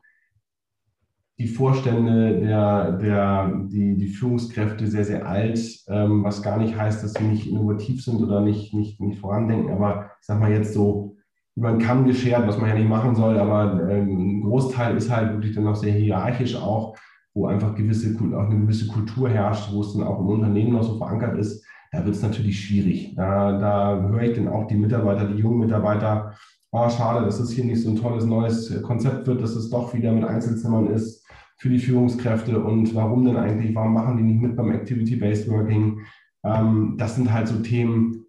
die 1.39 1.48
Vorstände, 1.48 2.39
der, 2.39 2.94
der, 2.94 3.53
die, 3.67 3.96
die 3.96 4.08
Führungskräfte 4.08 4.88
sehr, 4.88 5.06
sehr 5.06 5.27
alt, 5.27 5.60
ähm, 5.88 6.24
was 6.24 6.41
gar 6.41 6.58
nicht 6.58 6.75
heißt, 6.75 7.03
dass 7.03 7.13
sie 7.13 7.25
nicht 7.25 7.48
innovativ 7.48 8.03
sind 8.03 8.24
oder 8.24 8.41
nicht, 8.41 8.74
nicht, 8.74 9.00
nicht 9.00 9.20
vorandenken. 9.20 9.72
Aber 9.72 10.10
ich 10.20 10.25
sag 10.25 10.39
mal 10.39 10.51
jetzt 10.51 10.74
so 10.74 11.15
über 11.56 11.72
den 11.72 11.79
Kamm 11.79 12.06
geschert, 12.06 12.48
was 12.48 12.58
man 12.58 12.70
ja 12.70 12.75
nicht 12.75 12.89
machen 12.89 13.15
soll, 13.15 13.38
aber 13.38 13.88
ähm, 13.89 14.39
ein 14.39 14.41
Großteil 14.41 14.98
ist 14.98 15.15
halt 15.15 15.34
wirklich 15.34 15.53
dann 15.53 15.65
noch 15.65 15.75
sehr 15.75 15.94
hierarchisch 15.94 16.56
auch, 16.56 16.98
wo 17.36 17.46
einfach 17.46 17.75
gewisse, 17.75 18.15
auch 18.36 18.50
eine 18.50 18.60
gewisse 18.60 18.88
Kultur 18.88 19.29
herrscht, 19.29 19.72
wo 19.72 19.82
es 19.82 19.94
dann 19.94 20.03
auch 20.03 20.20
im 20.20 20.27
Unternehmen 20.27 20.74
noch 20.74 20.84
so 20.84 20.98
verankert 20.98 21.38
ist. 21.38 21.63
Da 21.91 22.03
wird 22.03 22.15
es 22.15 22.22
natürlich 22.24 22.60
schwierig. 22.60 23.13
Da, 23.15 23.60
da 23.60 24.10
höre 24.10 24.24
ich 24.24 24.36
dann 24.36 24.48
auch 24.48 24.65
die 24.65 24.75
Mitarbeiter, 24.75 25.27
die 25.27 25.39
jungen 25.39 25.60
Mitarbeiter, 25.60 26.34
oh, 26.72 26.89
schade, 26.89 27.25
dass 27.25 27.39
es 27.39 27.51
hier 27.51 27.63
nicht 27.63 27.82
so 27.82 27.91
ein 27.91 27.96
tolles 27.96 28.25
neues 28.25 28.82
Konzept 28.82 29.27
wird, 29.27 29.41
dass 29.41 29.56
es 29.56 29.70
doch 29.70 29.94
wieder 29.94 30.12
mit 30.12 30.24
Einzelzimmern 30.24 30.88
ist 30.88 31.27
für 31.58 31.70
die 31.70 31.80
Führungskräfte 31.80 32.60
und 32.60 32.94
warum 32.94 33.26
denn 33.26 33.36
eigentlich, 33.36 33.74
warum 33.76 33.94
machen 33.94 34.18
die 34.18 34.24
nicht 34.24 34.42
mit 34.42 34.56
beim 34.56 34.72
Activity-Based 34.72 35.50
Working? 35.50 36.00
Ähm, 36.44 36.96
das 36.98 37.16
sind 37.16 37.34
halt 37.34 37.48
so 37.48 37.60
Themen, 37.60 38.26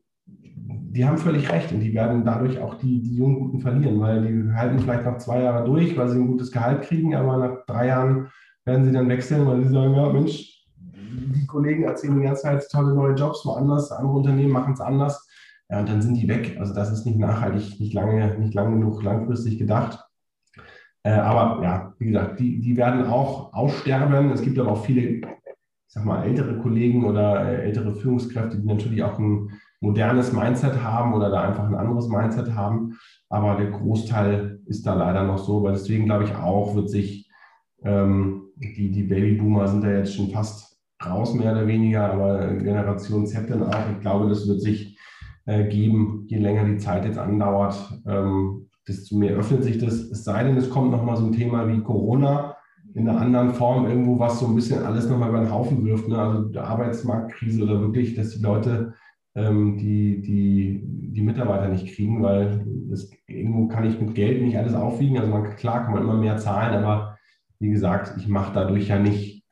die 0.55 1.05
haben 1.05 1.19
völlig 1.19 1.51
recht 1.53 1.71
und 1.73 1.81
die 1.81 1.95
werden 1.95 2.25
dadurch 2.25 2.59
auch 2.59 2.75
die, 2.77 3.03
die 3.03 3.17
jungen 3.17 3.41
Guten 3.41 3.61
verlieren, 3.61 4.01
weil 4.01 4.23
die 4.23 4.53
halten 4.53 4.79
vielleicht 4.79 5.05
noch 5.05 5.19
zwei 5.19 5.43
Jahre 5.43 5.65
durch, 5.65 5.97
weil 5.97 6.09
sie 6.09 6.19
ein 6.19 6.27
gutes 6.27 6.51
Gehalt 6.51 6.83
kriegen, 6.83 7.15
aber 7.15 7.37
nach 7.37 7.67
drei 7.67 7.89
Jahren 7.89 8.29
werden 8.65 8.85
sie 8.85 8.93
dann 8.93 9.09
wechseln, 9.09 9.47
weil 9.47 9.63
sie 9.63 9.73
sagen, 9.73 9.95
ja 9.95 10.13
Mensch, 10.13 10.67
die 10.77 11.47
Kollegen 11.47 11.85
erzählen 11.85 12.17
die 12.17 12.25
ganze 12.25 12.43
Zeit 12.43 12.67
tolle 12.71 12.95
neue 12.95 13.15
Jobs 13.15 13.45
woanders, 13.45 13.93
andere 13.93 14.17
Unternehmen 14.17 14.53
machen 14.53 14.73
es 14.73 14.81
anders. 14.81 15.27
Ja, 15.71 15.81
und 15.81 15.89
dann 15.89 16.01
sind 16.01 16.15
die 16.15 16.29
weg. 16.29 16.57
Also 16.59 16.73
das 16.73 16.91
ist 16.91 17.05
nicht 17.05 17.19
nachhaltig, 17.19 17.79
nicht 17.79 17.93
lange, 17.93 18.39
nicht 18.39 18.55
lang 18.55 18.73
genug 18.73 19.03
langfristig 19.03 19.59
gedacht. 19.59 20.08
Äh, 21.09 21.13
aber 21.13 21.63
ja, 21.63 21.95
wie 21.99 22.07
gesagt, 22.07 22.39
die, 22.39 22.61
die 22.61 22.77
werden 22.77 23.07
auch 23.07 23.55
aussterben. 23.55 24.31
Es 24.31 24.43
gibt 24.43 24.59
aber 24.59 24.73
auch 24.73 24.85
viele, 24.85 25.01
ich 25.01 25.25
sag 25.87 26.05
mal, 26.05 26.23
ältere 26.23 26.59
Kollegen 26.59 27.07
oder 27.07 27.49
äh, 27.49 27.63
ältere 27.65 27.95
Führungskräfte, 27.95 28.59
die 28.59 28.67
natürlich 28.67 29.03
auch 29.03 29.19
ein 29.19 29.49
modernes 29.81 30.35
Mindset 30.35 30.83
haben 30.83 31.15
oder 31.15 31.31
da 31.31 31.49
einfach 31.49 31.65
ein 31.65 31.77
anderes 31.77 32.09
Mindset 32.09 32.55
haben. 32.55 32.99
Aber 33.31 33.55
der 33.55 33.71
Großteil 33.71 34.61
ist 34.67 34.87
da 34.87 34.93
leider 34.93 35.25
noch 35.25 35.39
so, 35.39 35.63
weil 35.63 35.73
deswegen 35.73 36.05
glaube 36.05 36.25
ich 36.25 36.35
auch, 36.35 36.75
wird 36.75 36.91
sich 36.91 37.31
ähm, 37.85 38.43
die, 38.57 38.91
die 38.91 39.05
Babyboomer 39.05 39.67
sind 39.67 39.85
da 39.85 39.91
jetzt 39.91 40.15
schon 40.15 40.29
fast 40.29 40.79
raus, 41.03 41.33
mehr 41.33 41.53
oder 41.53 41.67
weniger, 41.67 42.13
aber 42.13 42.55
Generation 42.55 43.27
Z 43.27 43.49
dann 43.49 43.63
auch. 43.63 43.91
Ich 43.95 44.01
glaube, 44.01 44.29
das 44.29 44.47
wird 44.47 44.61
sich 44.61 44.99
äh, 45.47 45.65
geben, 45.69 46.25
je 46.27 46.37
länger 46.37 46.65
die 46.65 46.77
Zeit 46.77 47.07
jetzt 47.07 47.19
andauert. 47.19 48.03
Ähm, 48.07 48.68
desto 48.89 49.17
mehr 49.17 49.37
öffnet 49.37 49.63
sich 49.65 49.79
das. 49.79 49.95
Es 49.95 50.25
sei 50.25 50.45
denn, 50.45 50.57
es 50.57 50.71
kommt 50.71 50.91
nochmal 50.91 51.17
so 51.17 51.27
ein 51.27 51.33
Thema 51.33 51.69
wie 51.69 51.81
Corona 51.81 52.57
in 52.95 53.09
einer 53.09 53.21
anderen 53.21 53.51
Form, 53.55 53.87
irgendwo, 53.87 54.19
was 54.19 54.41
so 54.41 54.47
ein 54.47 54.55
bisschen 54.55 54.83
alles 54.85 55.09
nochmal 55.09 55.29
über 55.29 55.41
den 55.41 55.53
Haufen 55.53 55.85
wirft. 55.85 56.09
Ne? 56.09 56.19
Also 56.19 56.49
die 56.49 56.59
Arbeitsmarktkrise 56.59 57.63
oder 57.63 57.81
wirklich, 57.81 58.15
dass 58.15 58.31
die 58.31 58.43
Leute 58.43 58.95
ähm, 59.35 59.77
die, 59.77 60.21
die, 60.21 60.83
die 60.85 61.23
Mitarbeiter 61.23 61.69
nicht 61.69 61.95
kriegen, 61.95 62.23
weil 62.23 62.65
das, 62.91 63.11
irgendwo 63.27 63.69
kann 63.69 63.85
ich 63.85 64.01
mit 64.01 64.15
Geld 64.15 64.43
nicht 64.43 64.57
alles 64.57 64.75
aufwiegen. 64.75 65.19
Also 65.19 65.31
man, 65.31 65.57
klar 65.57 65.85
kann 65.85 65.95
man 65.95 66.03
immer 66.03 66.17
mehr 66.17 66.39
zahlen, 66.39 66.83
aber 66.83 67.19
wie 67.61 67.71
gesagt, 67.71 68.15
ich 68.17 68.29
mache 68.29 68.53
dadurch 68.55 68.89
ja 68.89 68.99
nicht 68.99 69.45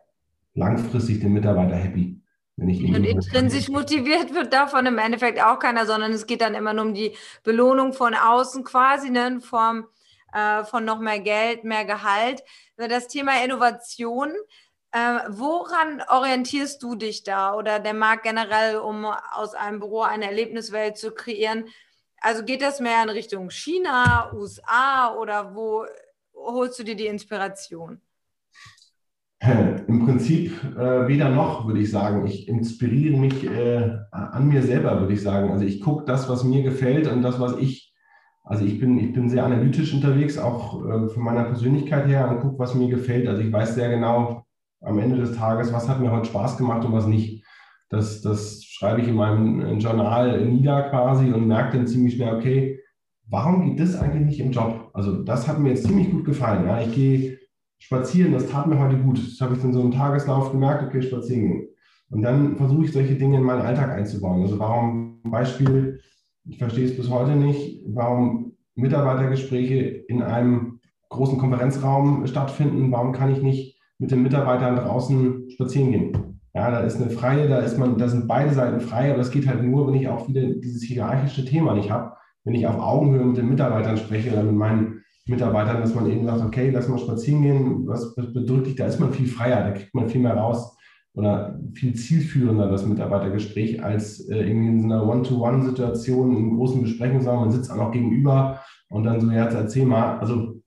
langfristig 0.54 1.20
den 1.20 1.32
Mitarbeiter 1.32 1.76
happy. 1.76 2.15
Und 2.58 3.04
intrinsisch 3.04 3.68
motiviert 3.68 4.32
wird 4.32 4.52
davon 4.52 4.86
im 4.86 4.96
Endeffekt 4.96 5.42
auch 5.42 5.58
keiner, 5.58 5.84
sondern 5.84 6.12
es 6.12 6.26
geht 6.26 6.40
dann 6.40 6.54
immer 6.54 6.72
nur 6.72 6.86
um 6.86 6.94
die 6.94 7.14
Belohnung 7.44 7.92
von 7.92 8.14
außen 8.14 8.64
quasi, 8.64 9.10
ne, 9.10 9.26
in 9.26 9.40
Form 9.42 9.86
äh, 10.32 10.64
von 10.64 10.84
noch 10.84 10.98
mehr 10.98 11.20
Geld, 11.20 11.64
mehr 11.64 11.84
Gehalt. 11.84 12.42
Das 12.76 13.08
Thema 13.08 13.44
Innovation, 13.44 14.32
äh, 14.92 15.18
woran 15.28 16.02
orientierst 16.08 16.82
du 16.82 16.94
dich 16.94 17.24
da 17.24 17.54
oder 17.54 17.78
der 17.78 17.92
Markt 17.92 18.22
generell, 18.22 18.78
um 18.78 19.04
aus 19.04 19.54
einem 19.54 19.78
Büro 19.78 20.00
eine 20.00 20.24
Erlebniswelt 20.24 20.96
zu 20.96 21.12
kreieren? 21.12 21.66
Also 22.22 22.42
geht 22.42 22.62
das 22.62 22.80
mehr 22.80 23.02
in 23.02 23.10
Richtung 23.10 23.50
China, 23.50 24.32
USA 24.32 25.14
oder 25.14 25.54
wo 25.54 25.84
holst 26.34 26.78
du 26.78 26.84
dir 26.84 26.96
die 26.96 27.06
Inspiration? 27.06 28.00
Im 29.96 30.04
Prinzip 30.04 30.52
äh, 30.76 31.08
weder 31.08 31.30
noch, 31.30 31.66
würde 31.66 31.80
ich 31.80 31.90
sagen. 31.90 32.26
Ich 32.26 32.48
inspiriere 32.48 33.16
mich 33.16 33.50
äh, 33.50 33.96
an 34.10 34.46
mir 34.46 34.62
selber, 34.62 35.00
würde 35.00 35.14
ich 35.14 35.22
sagen. 35.22 35.50
Also 35.50 35.64
ich 35.64 35.80
gucke 35.80 36.04
das, 36.04 36.28
was 36.28 36.44
mir 36.44 36.62
gefällt 36.62 37.10
und 37.10 37.22
das, 37.22 37.40
was 37.40 37.56
ich, 37.56 37.94
also 38.44 38.62
ich 38.66 38.78
bin, 38.78 38.98
ich 38.98 39.14
bin 39.14 39.30
sehr 39.30 39.46
analytisch 39.46 39.94
unterwegs, 39.94 40.36
auch 40.36 40.84
äh, 40.84 41.08
von 41.08 41.22
meiner 41.22 41.44
Persönlichkeit 41.44 42.06
her 42.08 42.30
und 42.30 42.40
gucke, 42.40 42.58
was 42.58 42.74
mir 42.74 42.90
gefällt. 42.90 43.26
Also 43.26 43.40
ich 43.40 43.50
weiß 43.50 43.74
sehr 43.74 43.88
genau 43.88 44.44
am 44.82 44.98
Ende 44.98 45.16
des 45.16 45.34
Tages, 45.34 45.72
was 45.72 45.88
hat 45.88 46.00
mir 46.00 46.12
heute 46.12 46.26
Spaß 46.26 46.58
gemacht 46.58 46.84
und 46.84 46.92
was 46.92 47.06
nicht. 47.06 47.42
Das, 47.88 48.20
das 48.20 48.64
schreibe 48.64 49.00
ich 49.00 49.08
in 49.08 49.14
meinem 49.14 49.78
Journal 49.78 50.44
nieder 50.44 50.90
quasi 50.90 51.32
und 51.32 51.46
merke 51.46 51.78
dann 51.78 51.86
ziemlich 51.86 52.16
schnell, 52.16 52.34
okay, 52.34 52.80
warum 53.30 53.64
geht 53.64 53.80
das 53.80 53.98
eigentlich 53.98 54.26
nicht 54.26 54.40
im 54.40 54.52
Job? 54.52 54.90
Also 54.92 55.22
das 55.22 55.48
hat 55.48 55.58
mir 55.58 55.70
jetzt 55.70 55.86
ziemlich 55.86 56.10
gut 56.10 56.26
gefallen. 56.26 56.66
Ja. 56.66 56.82
Ich 56.82 56.94
gehe 56.94 57.38
spazieren, 57.78 58.32
das 58.32 58.48
tat 58.48 58.66
mir 58.66 58.78
heute 58.78 58.96
gut. 58.98 59.18
Das 59.18 59.40
habe 59.40 59.54
ich 59.54 59.62
dann 59.62 59.72
so 59.72 59.80
im 59.80 59.92
Tageslauf 59.92 60.50
gemerkt, 60.50 60.84
okay, 60.84 61.02
spazieren 61.02 61.48
gehen. 61.48 61.68
Und 62.10 62.22
dann 62.22 62.56
versuche 62.56 62.84
ich 62.84 62.92
solche 62.92 63.16
Dinge 63.16 63.38
in 63.38 63.42
meinen 63.42 63.62
Alltag 63.62 63.90
einzubauen. 63.90 64.42
Also 64.42 64.58
warum, 64.58 65.20
Beispiel, 65.24 66.00
ich 66.48 66.58
verstehe 66.58 66.86
es 66.86 66.96
bis 66.96 67.10
heute 67.10 67.34
nicht, 67.34 67.82
warum 67.86 68.52
Mitarbeitergespräche 68.76 69.80
in 70.08 70.22
einem 70.22 70.80
großen 71.08 71.38
Konferenzraum 71.38 72.26
stattfinden. 72.26 72.92
Warum 72.92 73.12
kann 73.12 73.32
ich 73.32 73.42
nicht 73.42 73.80
mit 73.98 74.10
den 74.10 74.22
Mitarbeitern 74.22 74.76
draußen 74.76 75.50
spazieren 75.50 75.92
gehen? 75.92 76.40
Ja, 76.54 76.70
da 76.70 76.80
ist 76.80 77.00
eine 77.00 77.10
freie, 77.10 77.48
da 77.48 77.58
ist 77.58 77.78
man, 77.78 77.98
da 77.98 78.08
sind 78.08 78.28
beide 78.28 78.52
Seiten 78.52 78.80
frei, 78.80 79.10
aber 79.10 79.18
das 79.18 79.30
geht 79.30 79.46
halt 79.46 79.62
nur, 79.62 79.86
wenn 79.86 79.94
ich 79.94 80.08
auch 80.08 80.28
wieder 80.28 80.42
dieses 80.42 80.82
hierarchische 80.82 81.44
Thema 81.44 81.74
nicht 81.74 81.90
habe. 81.90 82.16
Wenn 82.44 82.54
ich 82.54 82.66
auf 82.66 82.78
Augenhöhe 82.78 83.24
mit 83.24 83.36
den 83.36 83.48
Mitarbeitern 83.48 83.96
spreche 83.96 84.32
oder 84.32 84.42
mit 84.42 84.54
meinen 84.54 84.95
Mitarbeitern, 85.28 85.80
dass 85.80 85.94
man 85.94 86.10
eben 86.10 86.24
sagt, 86.24 86.44
okay, 86.44 86.70
lass 86.70 86.88
mal 86.88 86.98
spazieren 86.98 87.42
gehen, 87.42 87.86
was 87.86 88.14
bedrückt 88.14 88.66
dich, 88.66 88.76
da 88.76 88.86
ist 88.86 89.00
man 89.00 89.12
viel 89.12 89.26
freier, 89.26 89.64
da 89.64 89.70
kriegt 89.72 89.94
man 89.94 90.08
viel 90.08 90.20
mehr 90.20 90.36
raus 90.36 90.76
oder 91.14 91.58
viel 91.74 91.94
zielführender 91.94 92.70
das 92.70 92.86
Mitarbeitergespräch 92.86 93.82
als 93.82 94.28
äh, 94.28 94.46
irgendwie 94.46 94.68
in 94.68 94.80
so 94.80 94.86
einer 94.86 95.06
One-to-One-Situation 95.06 96.36
im 96.36 96.56
großen 96.56 96.82
Besprechungsraum, 96.82 97.40
man 97.40 97.50
sitzt 97.50 97.70
auch 97.70 97.76
noch 97.76 97.90
gegenüber 97.90 98.60
und 98.88 99.04
dann 99.04 99.20
so, 99.20 99.30
ja, 99.30 99.46
erzähl 99.46 99.86
mal, 99.86 100.18
also 100.18 100.60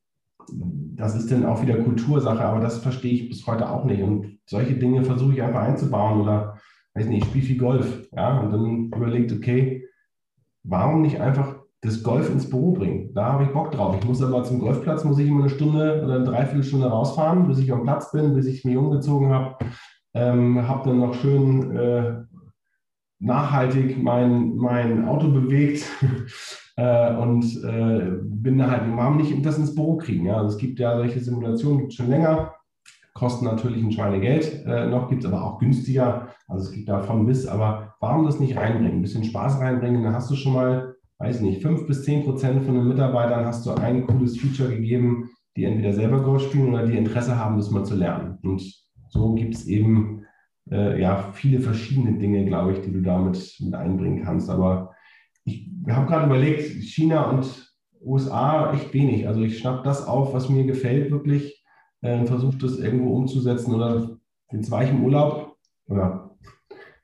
das 0.52 1.16
ist 1.16 1.32
dann 1.32 1.46
auch 1.46 1.62
wieder 1.62 1.78
Kultursache, 1.78 2.44
aber 2.44 2.60
das 2.60 2.80
verstehe 2.80 3.14
ich 3.14 3.30
bis 3.30 3.46
heute 3.48 3.70
auch 3.70 3.86
nicht. 3.86 4.02
Und 4.02 4.40
solche 4.46 4.74
Dinge 4.74 5.04
versuche 5.04 5.34
ich 5.34 5.42
einfach 5.42 5.62
einzubauen 5.62 6.22
oder, 6.22 6.60
weiß 6.96 7.08
nicht, 7.08 7.24
ich 7.24 7.30
spiele 7.30 7.46
viel 7.46 7.58
Golf, 7.58 8.10
ja, 8.12 8.40
und 8.40 8.52
dann 8.52 8.86
überlegt, 8.88 9.32
okay, 9.32 9.86
warum 10.64 11.02
nicht 11.02 11.22
einfach 11.22 11.59
das 11.82 12.04
Golf 12.04 12.30
ins 12.30 12.50
Büro 12.50 12.74
bringen. 12.74 13.14
Da 13.14 13.34
habe 13.34 13.44
ich 13.44 13.50
Bock 13.52 13.72
drauf. 13.72 13.96
Ich 14.00 14.06
muss 14.06 14.22
aber 14.22 14.44
zum 14.44 14.60
Golfplatz, 14.60 15.06
muss 15.06 15.20
ich 15.20 15.28
immer 15.28 15.42
eine 15.42 15.50
Stunde 15.50 16.02
oder 16.04 16.16
eine 16.16 16.26
Dreiviertelstunde 16.26 16.88
rausfahren, 16.88 17.48
bis 17.48 17.60
ich 17.60 17.72
am 17.72 17.84
Platz 17.84 18.12
bin, 18.12 18.34
bis 18.34 18.48
ich 18.48 18.66
mich 18.66 18.76
umgezogen 18.76 19.30
habe. 19.30 19.56
Ähm, 20.14 20.68
habe 20.68 20.90
dann 20.90 21.00
noch 21.00 21.14
schön 21.14 21.76
äh, 21.78 22.24
nachhaltig 23.20 24.02
mein, 24.02 24.56
mein 24.56 25.08
Auto 25.08 25.30
bewegt 25.30 25.86
äh, 26.78 27.16
und 27.16 27.44
äh, 27.64 28.12
bin 28.24 28.58
da 28.58 28.72
halt, 28.72 28.84
warum 28.96 29.18
nicht 29.18 29.46
das 29.46 29.58
ins 29.58 29.76
Büro 29.76 29.98
kriegen? 29.98 30.26
Ja? 30.26 30.38
Also 30.38 30.56
es 30.56 30.58
gibt 30.58 30.80
ja 30.80 30.98
solche 30.98 31.20
Simulationen, 31.20 31.80
gibt 31.80 31.94
schon 31.94 32.10
länger, 32.10 32.56
kosten 33.14 33.46
natürlich 33.46 33.84
ein 33.84 33.92
Schweinegeld 33.92 34.66
äh, 34.66 34.88
noch, 34.88 35.10
gibt 35.10 35.24
es 35.24 35.32
aber 35.32 35.44
auch 35.44 35.60
günstiger, 35.60 36.30
also 36.48 36.66
es 36.66 36.72
gibt 36.72 36.88
davon 36.88 37.26
bis, 37.26 37.46
aber 37.46 37.96
warum 38.00 38.26
das 38.26 38.40
nicht 38.40 38.58
reinbringen? 38.58 39.00
Ein 39.00 39.02
bisschen 39.02 39.26
Spaß 39.26 39.60
reinbringen, 39.60 40.04
dann 40.04 40.16
hast 40.16 40.32
du 40.32 40.36
schon 40.36 40.54
mal, 40.54 40.96
weiß 41.20 41.42
nicht, 41.42 41.62
fünf 41.62 41.86
bis 41.86 42.04
zehn 42.04 42.24
Prozent 42.24 42.64
von 42.64 42.76
den 42.76 42.88
Mitarbeitern 42.88 43.46
hast 43.46 43.66
du 43.66 43.72
ein 43.72 44.08
cooles 44.08 44.38
Feature 44.38 44.70
gegeben, 44.70 45.30
die 45.56 45.66
entweder 45.66 45.94
selber 45.94 46.22
Golf 46.22 46.44
spielen 46.44 46.70
oder 46.70 46.86
die 46.86 46.98
Interesse 46.98 47.38
haben, 47.38 47.58
das 47.58 47.72
mal 47.72 47.86
zu 47.86 47.96
lernen. 47.96 48.38
Und 48.44 48.62
so 49.10 49.34
gibt 49.34 49.56
es 49.56 49.68
eben 49.68 50.26
äh, 50.72 51.00
ja, 51.02 51.32
viele 51.34 51.60
verschiedene 51.60 52.18
Dinge, 52.18 52.46
glaube 52.46 52.74
ich, 52.74 52.82
die 52.82 52.92
du 52.92 53.02
damit 53.02 53.58
mit 53.60 53.74
einbringen 53.74 54.24
kannst. 54.24 54.50
Aber 54.50 54.94
ich 55.44 55.70
habe 55.90 56.08
gerade 56.08 56.28
überlegt, 56.28 56.62
China 56.84 57.30
und 57.30 57.74
USA 58.02 58.74
echt 58.74 58.94
wenig. 58.94 59.28
Also 59.28 59.42
ich 59.42 59.58
schnapp 59.58 59.84
das 59.84 60.08
auf, 60.08 60.34
was 60.34 60.50
mir 60.50 60.64
gefällt 60.64 61.12
wirklich 61.12 61.66
äh, 62.02 62.26
versuche 62.26 62.58
das 62.58 62.78
irgendwo 62.78 63.16
umzusetzen. 63.16 63.74
Oder 63.74 64.18
jetzt 64.52 64.72
war 64.72 64.84
ich 64.84 64.90
im 64.90 65.04
Urlaub 65.04 65.58
oder 65.88 66.19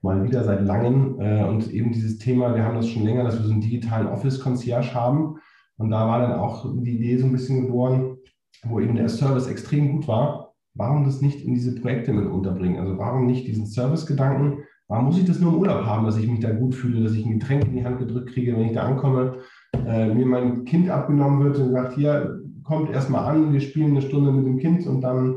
mal 0.06 0.24
wieder 0.24 0.44
seit 0.44 0.66
langem 0.66 1.20
äh, 1.20 1.44
und 1.44 1.72
eben 1.74 1.92
dieses 1.92 2.18
Thema, 2.18 2.56
wir 2.56 2.64
haben 2.64 2.76
das 2.76 2.88
schon 2.88 3.04
länger, 3.04 3.24
dass 3.24 3.38
wir 3.38 3.46
so 3.46 3.52
einen 3.52 3.62
digitalen 3.62 4.08
Office-Concierge 4.08 4.94
haben. 4.94 5.38
Und 5.78 5.90
da 5.90 6.08
war 6.08 6.20
dann 6.20 6.40
auch 6.40 6.74
die 6.74 6.96
Idee 6.96 7.18
so 7.18 7.26
ein 7.26 7.34
bisschen 7.34 7.66
geboren, 7.66 8.18
wo 8.64 8.80
eben 8.80 8.96
der 8.96 9.10
Service 9.10 9.48
extrem 9.48 9.92
gut 9.92 10.08
war 10.08 10.46
warum 10.76 11.06
das 11.06 11.22
nicht 11.22 11.42
in 11.42 11.54
diese 11.54 11.74
Projekte 11.76 12.14
mit 12.14 12.28
unterbringen? 12.28 12.80
Also 12.80 12.98
warum 12.98 13.26
nicht 13.26 13.48
diesen 13.48 13.66
Service-Gedanken? 13.66 14.60
Warum 14.88 15.06
muss 15.06 15.18
ich 15.18 15.26
das 15.26 15.40
nur 15.40 15.54
im 15.54 15.60
Urlaub 15.60 15.86
haben, 15.86 16.06
dass 16.06 16.18
ich 16.18 16.28
mich 16.28 16.42
da 16.42 16.52
gut 16.52 16.76
fühle, 16.76 17.02
dass 17.02 17.14
ich 17.14 17.26
ein 17.26 17.40
Getränk 17.40 17.66
in 17.66 17.74
die 17.74 17.84
Hand 17.84 17.98
gedrückt 17.98 18.32
kriege, 18.34 18.56
wenn 18.56 18.68
ich 18.68 18.74
da 18.74 18.84
ankomme, 18.84 19.38
äh, 19.88 20.14
mir 20.14 20.26
mein 20.26 20.66
Kind 20.66 20.90
abgenommen 20.90 21.44
wird 21.44 21.58
und 21.58 21.72
sagt, 21.72 21.94
hier, 21.94 22.40
kommt 22.64 22.92
erstmal 22.92 23.26
an, 23.26 23.54
wir 23.54 23.62
spielen 23.62 23.92
eine 23.92 24.02
Stunde 24.02 24.32
mit 24.32 24.46
dem 24.46 24.58
Kind 24.58 24.86
und 24.86 25.02
dann 25.02 25.36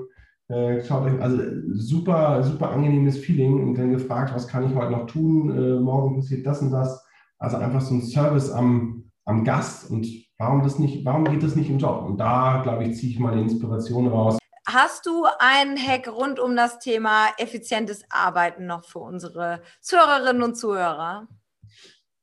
äh, 0.48 0.82
schaut 0.84 1.20
also 1.20 1.38
super, 1.72 2.42
super 2.42 2.70
angenehmes 2.70 3.18
Feeling 3.18 3.62
und 3.62 3.74
dann 3.74 3.90
gefragt, 3.90 4.34
was 4.34 4.48
kann 4.48 4.68
ich 4.68 4.74
heute 4.74 4.92
noch 4.92 5.06
tun, 5.06 5.56
äh, 5.56 5.80
morgen 5.80 6.16
passiert 6.16 6.46
das 6.46 6.62
und 6.62 6.70
das. 6.70 7.04
Also 7.38 7.56
einfach 7.58 7.80
so 7.80 7.94
ein 7.94 8.02
Service 8.02 8.50
am, 8.50 9.11
am 9.24 9.44
Gast 9.44 9.90
und 9.90 10.06
warum 10.38 10.62
das 10.62 10.78
nicht, 10.78 11.04
warum 11.04 11.24
geht 11.24 11.42
das 11.42 11.54
nicht 11.54 11.70
im 11.70 11.78
Job? 11.78 12.04
Und 12.06 12.18
da, 12.18 12.61
glaube 12.62 12.84
ich, 12.84 12.96
ziehe 12.96 13.12
ich 13.12 13.18
mal 13.18 13.34
die 13.34 13.42
Inspiration 13.42 14.08
raus, 14.08 14.38
Hast 14.70 15.06
du 15.06 15.24
einen 15.38 15.78
Hack 15.78 16.08
rund 16.08 16.38
um 16.38 16.54
das 16.54 16.78
Thema 16.78 17.28
effizientes 17.38 18.04
Arbeiten 18.11 18.66
noch 18.66 18.84
für 18.84 18.98
unsere 18.98 19.62
Zuhörerinnen 19.80 20.42
und 20.42 20.56
Zuhörer? 20.56 21.26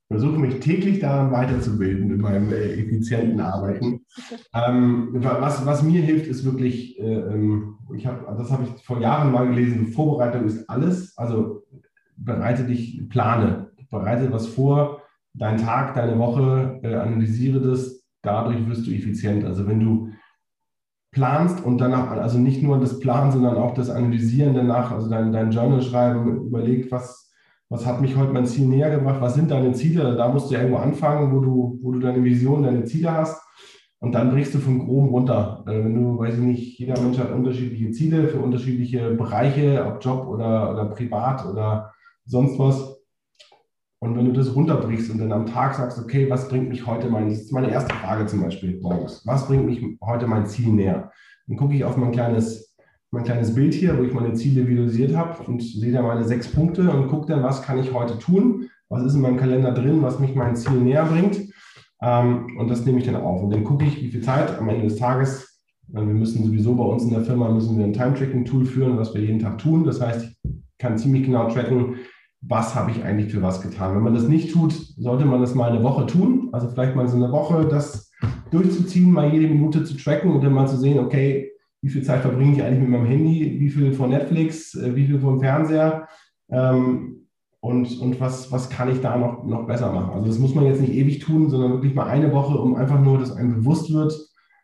Versuche 0.08 0.40
mich 0.40 0.60
täglich 0.60 1.00
daran 1.00 1.32
weiterzubilden 1.32 2.12
in 2.12 2.22
meinem 2.22 2.52
äh, 2.52 2.74
effizienten 2.74 3.40
Arbeiten. 3.40 4.06
ähm, 4.54 5.10
was, 5.14 5.66
was 5.66 5.82
mir 5.82 6.02
hilft, 6.02 6.28
ist 6.28 6.46
wirklich, 6.46 7.00
äh, 7.00 7.04
ähm, 7.04 7.78
ich 7.96 8.06
hab, 8.06 8.38
das 8.38 8.52
habe 8.52 8.64
ich 8.66 8.84
vor 8.84 9.02
Jahren 9.02 9.32
mal 9.32 9.48
gelesen, 9.48 9.88
Vorbereitung 9.88 10.46
ist 10.46 10.70
alles. 10.70 11.18
Also 11.18 11.64
bereite 12.18 12.66
dich, 12.66 13.08
plane, 13.10 13.72
bereite 13.90 14.32
was 14.32 14.48
vor, 14.48 15.02
deinen 15.34 15.58
Tag, 15.58 15.96
deine 15.96 16.18
Woche, 16.20 16.80
äh, 16.84 16.96
analysiere 16.96 17.60
das, 17.60 18.06
dadurch 18.22 18.68
wirst 18.68 18.88
du 18.88 18.92
effizient. 18.92 19.44
Also 19.44 19.68
wenn 19.68 19.80
du 19.80 20.10
planst 21.12 21.64
und 21.64 21.80
danach, 21.80 22.12
also 22.12 22.38
nicht 22.38 22.62
nur 22.62 22.80
das 22.80 23.00
Planen, 23.00 23.32
sondern 23.32 23.56
auch 23.56 23.74
das 23.74 23.90
Analysieren 23.90 24.54
danach, 24.54 24.92
also 24.92 25.10
dein, 25.10 25.32
dein 25.32 25.52
Journal 25.52 25.82
schreiben, 25.82 26.46
überlegt, 26.46 26.92
was, 26.92 27.25
was 27.70 27.86
hat 27.86 28.02
mich 28.02 28.16
heute 28.16 28.32
mein 28.32 28.46
Ziel 28.46 28.68
näher 28.68 28.92
gebracht, 28.92 29.22
was 29.22 29.36
sind 29.36 29.52
deine 29.52 29.74
Ziele, 29.74 30.16
da 30.16 30.30
musst 30.30 30.52
du 30.52 30.56
irgendwo 30.56 30.78
anfangen, 30.78 31.36
wo 31.36 31.40
du, 31.40 31.80
wo 31.82 31.92
du 31.92 32.00
deine 32.00 32.24
Vision, 32.24 32.64
deine 32.64 32.86
Ziele 32.86 33.12
hast 33.12 33.42
und 34.00 34.12
dann 34.12 34.30
brichst 34.30 34.54
du 34.54 34.60
vom 34.60 34.86
Groben 34.86 35.10
runter. 35.10 35.64
Äh, 35.68 35.84
wenn 35.84 35.96
du, 35.96 36.20
weiß 36.20 36.36
ich 36.36 36.42
nicht, 36.42 36.80
jeder 36.80 37.00
Mensch 37.02 37.18
hat 37.18 37.32
unterschiedliche 37.32 37.92
Ziele 37.92 38.28
für 38.28 38.40
unterschiedliche 38.40 39.12
Bereiche, 39.12 39.84
ob 39.86 40.04
Job 40.04 40.28
oder, 40.28 40.72
oder 40.72 40.86
privat 40.86 41.46
oder 41.46 41.92
sonst 42.26 42.60
was. 42.60 43.02
Und 44.00 44.16
wenn 44.16 44.26
du 44.26 44.34
das 44.34 44.56
runterbrichst 44.56 45.10
und 45.10 45.18
dann 45.18 45.32
am 45.32 45.48
Tag 45.48 45.74
sagst, 45.74 45.98
okay, 45.98 46.30
was 46.30 46.48
bringt 46.50 46.70
mich 46.70 46.86
heute 46.86 47.10
mein, 47.10 47.30
das 47.30 47.40
ist 47.40 47.52
meine 47.52 47.72
erste 47.72 47.96
Frage 47.96 48.28
zum 48.28 48.44
Beispiel 48.44 48.80
morgens, 48.80 49.26
was 49.26 49.48
bringt 49.48 49.66
mich 49.66 49.82
heute 50.02 50.28
mein 50.28 50.46
Ziel 50.46 50.72
näher? 50.72 51.12
Dann 51.48 51.58
gucke 51.58 51.74
ich 51.74 51.84
auf 51.84 51.98
mein 51.98 52.12
kleines, 52.12 52.65
mein 53.16 53.24
kleines 53.24 53.56
Bild 53.56 53.74
hier, 53.74 53.98
wo 53.98 54.04
ich 54.04 54.14
meine 54.14 54.34
Ziele 54.34 54.68
visualisiert 54.68 55.16
habe 55.16 55.42
und 55.44 55.64
sehe 55.64 55.92
da 55.92 56.02
meine 56.02 56.24
sechs 56.24 56.48
Punkte 56.50 56.92
und 56.92 57.08
gucke 57.08 57.28
dann, 57.28 57.44
was 57.44 57.62
kann 57.62 57.80
ich 57.80 57.94
heute 57.94 58.20
tun? 58.20 58.70
Was 58.90 59.04
ist 59.04 59.16
in 59.16 59.22
meinem 59.22 59.38
Kalender 59.38 59.72
drin, 59.72 60.02
was 60.02 60.20
mich 60.20 60.36
mein 60.36 60.56
Ziel 60.56 60.82
näher 60.82 61.06
bringt? 61.06 61.42
Ähm, 62.02 62.58
und 62.60 62.70
das 62.70 62.86
nehme 62.86 63.00
ich 63.00 63.06
dann 63.06 63.16
auf. 63.16 63.42
Und 63.42 63.52
dann 63.52 63.64
gucke 63.64 63.86
ich, 63.86 64.02
wie 64.02 64.12
viel 64.12 64.22
Zeit 64.22 64.60
am 64.60 64.70
Ende 64.70 64.84
des 64.84 64.98
Tages, 64.98 65.62
wir 65.88 66.02
müssen 66.02 66.44
sowieso 66.44 66.76
bei 66.76 66.84
uns 66.84 67.04
in 67.04 67.12
der 67.12 67.22
Firma, 67.22 67.50
müssen 67.50 67.78
wir 67.78 67.86
ein 67.86 67.94
Time-Tracking-Tool 67.94 68.66
führen, 68.66 68.98
was 68.98 69.14
wir 69.14 69.22
jeden 69.22 69.40
Tag 69.40 69.60
tun. 69.60 69.86
Das 69.86 70.02
heißt, 70.02 70.26
ich 70.44 70.52
kann 70.78 70.98
ziemlich 70.98 71.24
genau 71.24 71.50
tracken, 71.50 71.96
was 72.42 72.76
habe 72.76 72.92
ich 72.92 73.04
eigentlich 73.04 73.32
für 73.32 73.42
was 73.42 73.62
getan. 73.62 73.96
Wenn 73.96 74.04
man 74.04 74.14
das 74.14 74.28
nicht 74.28 74.52
tut, 74.52 74.74
sollte 74.74 75.26
man 75.26 75.42
das 75.42 75.56
mal 75.56 75.72
eine 75.72 75.84
Woche 75.84 76.06
tun. 76.06 76.50
Also 76.52 76.68
vielleicht 76.68 76.96
mal 76.96 77.08
so 77.08 77.16
eine 77.16 77.32
Woche 77.32 77.66
das 77.70 78.12
durchzuziehen, 78.52 79.12
mal 79.12 79.32
jede 79.32 79.48
Minute 79.48 79.84
zu 79.84 79.96
tracken 79.96 80.32
und 80.32 80.44
dann 80.44 80.54
mal 80.54 80.68
zu 80.68 80.78
sehen, 80.78 81.00
okay, 81.00 81.52
wie 81.86 81.92
viel 81.92 82.02
Zeit 82.02 82.22
verbringe 82.22 82.54
ich 82.54 82.64
eigentlich 82.64 82.80
mit 82.80 82.90
meinem 82.90 83.06
Handy, 83.06 83.60
wie 83.60 83.70
viel 83.70 83.94
von 83.94 84.10
Netflix, 84.10 84.74
äh, 84.74 84.96
wie 84.96 85.06
viel 85.06 85.20
vom 85.20 85.40
Fernseher 85.40 86.08
ähm, 86.50 87.28
und, 87.60 88.00
und 88.00 88.20
was, 88.20 88.52
was 88.52 88.72
kann 88.72 88.90
ich 88.90 89.02
da 89.02 89.16
noch, 89.18 89.44
noch 89.44 89.68
besser 89.68 89.92
machen. 89.92 90.16
Also 90.16 90.26
das 90.26 90.40
muss 90.40 90.56
man 90.56 90.66
jetzt 90.66 90.82
nicht 90.82 90.94
ewig 90.94 91.20
tun, 91.20 91.48
sondern 91.48 91.74
wirklich 91.74 91.94
mal 91.94 92.08
eine 92.08 92.34
Woche, 92.34 92.58
um 92.58 92.74
einfach 92.76 93.00
nur, 93.00 93.20
dass 93.20 93.36
einem 93.36 93.54
bewusst 93.54 93.94
wird, 93.94 94.14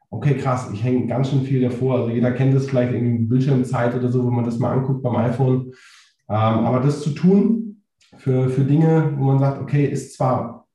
okay, 0.10 0.36
krass, 0.36 0.72
ich 0.74 0.84
hänge 0.84 1.06
ganz 1.06 1.30
schön 1.30 1.44
viel 1.44 1.62
davor. 1.62 2.00
Also 2.00 2.10
jeder 2.10 2.32
kennt 2.32 2.56
das 2.56 2.66
vielleicht 2.66 2.92
irgendwie 2.92 3.26
Bildschirmzeit 3.26 3.96
oder 3.96 4.12
so, 4.12 4.26
wenn 4.26 4.34
man 4.34 4.46
das 4.46 4.58
mal 4.58 4.74
anguckt 4.74 5.04
beim 5.04 5.16
iPhone. 5.18 5.74
Ähm, 6.28 6.36
aber 6.66 6.80
das 6.80 7.04
zu 7.04 7.12
tun, 7.12 7.84
für, 8.18 8.50
für 8.50 8.64
Dinge, 8.64 9.14
wo 9.18 9.26
man 9.26 9.38
sagt, 9.38 9.62
okay, 9.62 9.86
ist 9.86 10.16
zwar, 10.16 10.68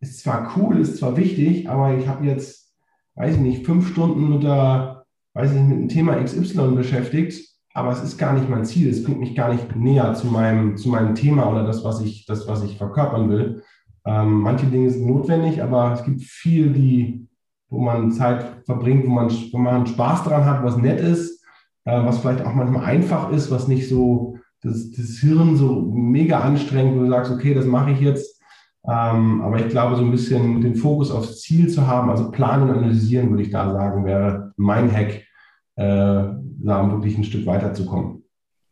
ist 0.00 0.18
zwar 0.18 0.52
cool, 0.56 0.80
ist 0.80 0.96
zwar 0.96 1.16
wichtig, 1.16 1.68
aber 1.68 1.96
ich 1.96 2.08
habe 2.08 2.26
jetzt, 2.26 2.74
weiß 3.14 3.36
ich 3.36 3.40
nicht, 3.40 3.64
fünf 3.64 3.88
Stunden 3.88 4.30
mit 4.30 4.42
der, 4.42 4.91
weiß 5.34 5.52
ich 5.52 5.56
nicht, 5.56 5.68
mit 5.68 5.78
dem 5.78 5.88
Thema 5.88 6.22
XY 6.22 6.72
beschäftigt, 6.74 7.48
aber 7.74 7.92
es 7.92 8.02
ist 8.02 8.18
gar 8.18 8.34
nicht 8.34 8.48
mein 8.48 8.64
Ziel, 8.64 8.90
es 8.90 9.02
bringt 9.02 9.20
mich 9.20 9.34
gar 9.34 9.52
nicht 9.52 9.74
näher 9.76 10.14
zu 10.14 10.26
meinem, 10.26 10.76
zu 10.76 10.88
meinem 10.88 11.14
Thema 11.14 11.50
oder 11.50 11.64
das, 11.64 11.84
was 11.84 12.00
ich, 12.00 12.26
das, 12.26 12.46
was 12.46 12.62
ich 12.62 12.76
verkörpern 12.76 13.30
will. 13.30 13.62
Ähm, 14.04 14.40
manche 14.40 14.66
Dinge 14.66 14.90
sind 14.90 15.06
notwendig, 15.06 15.62
aber 15.62 15.92
es 15.92 16.04
gibt 16.04 16.22
viel, 16.22 16.72
die, 16.72 17.28
wo 17.70 17.80
man 17.80 18.10
Zeit 18.10 18.64
verbringt, 18.66 19.06
wo 19.06 19.10
man, 19.10 19.30
wo 19.52 19.58
man 19.58 19.86
Spaß 19.86 20.24
dran 20.24 20.44
hat, 20.44 20.62
was 20.64 20.76
nett 20.76 21.00
ist, 21.00 21.42
äh, 21.84 22.04
was 22.04 22.18
vielleicht 22.18 22.44
auch 22.44 22.54
manchmal 22.54 22.84
einfach 22.84 23.30
ist, 23.30 23.50
was 23.50 23.68
nicht 23.68 23.88
so 23.88 24.38
das, 24.62 24.90
das 24.90 25.18
Hirn 25.18 25.56
so 25.56 25.90
mega 25.92 26.40
anstrengend, 26.40 26.96
wo 26.96 27.04
du 27.04 27.10
sagst, 27.10 27.32
okay, 27.32 27.54
das 27.54 27.66
mache 27.66 27.92
ich 27.92 28.00
jetzt. 28.00 28.40
Ähm, 28.84 29.40
aber 29.42 29.60
ich 29.60 29.68
glaube, 29.68 29.96
so 29.96 30.02
ein 30.02 30.10
bisschen 30.10 30.60
den 30.60 30.74
Fokus 30.74 31.10
aufs 31.10 31.40
Ziel 31.40 31.68
zu 31.68 31.86
haben, 31.86 32.10
also 32.10 32.30
planen 32.30 32.68
und 32.68 32.76
analysieren, 32.76 33.30
würde 33.30 33.44
ich 33.44 33.50
da 33.50 33.72
sagen, 33.72 34.04
wäre 34.04 34.52
mein 34.56 34.92
Hack, 34.92 35.21
äh, 35.76 35.84
da 35.84 36.90
wirklich 36.90 37.16
ein 37.16 37.24
Stück 37.24 37.46
weiterzukommen. 37.46 38.22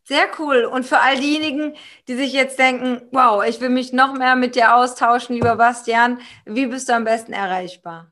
Sehr 0.04 0.26
cool. 0.38 0.64
Und 0.64 0.84
für 0.84 0.98
all 0.98 1.16
diejenigen, 1.16 1.74
die 2.08 2.14
sich 2.14 2.32
jetzt 2.32 2.58
denken, 2.58 3.02
wow, 3.12 3.44
ich 3.48 3.60
will 3.60 3.68
mich 3.68 3.92
noch 3.92 4.16
mehr 4.16 4.34
mit 4.34 4.56
dir 4.56 4.74
austauschen, 4.74 5.36
lieber 5.36 5.56
Bastian, 5.56 6.18
wie 6.46 6.66
bist 6.66 6.88
du 6.88 6.94
am 6.94 7.04
besten 7.04 7.32
erreichbar? 7.32 8.10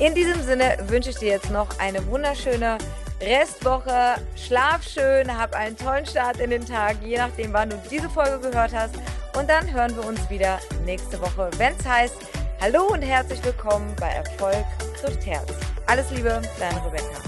In 0.00 0.12
diesem 0.12 0.42
Sinne 0.42 0.76
wünsche 0.88 1.10
ich 1.10 1.16
dir 1.16 1.28
jetzt 1.28 1.50
noch 1.50 1.68
eine 1.78 2.04
wunderschöne 2.08 2.78
Restwoche. 3.20 4.16
Schlaf 4.34 4.82
schön, 4.82 5.38
hab 5.38 5.54
einen 5.54 5.76
tollen 5.76 6.04
Start 6.04 6.40
in 6.40 6.50
den 6.50 6.66
Tag, 6.66 6.96
je 7.04 7.16
nachdem, 7.16 7.52
wann 7.52 7.70
du 7.70 7.80
diese 7.88 8.10
Folge 8.10 8.50
gehört 8.50 8.72
hast. 8.74 8.96
Und 9.38 9.48
dann 9.48 9.72
hören 9.72 9.94
wir 9.94 10.04
uns 10.04 10.28
wieder 10.28 10.58
nächste 10.84 11.20
Woche, 11.20 11.48
wenn 11.58 11.74
es 11.78 11.86
heißt, 11.86 12.16
Hallo 12.60 12.88
und 12.92 13.02
herzlich 13.02 13.42
willkommen 13.44 13.94
bei 14.00 14.08
Erfolg 14.08 14.64
trifft 15.00 15.24
Herz. 15.24 15.52
Alles 15.86 16.10
Liebe, 16.10 16.42
deine 16.58 16.84
Rebecca. 16.84 17.22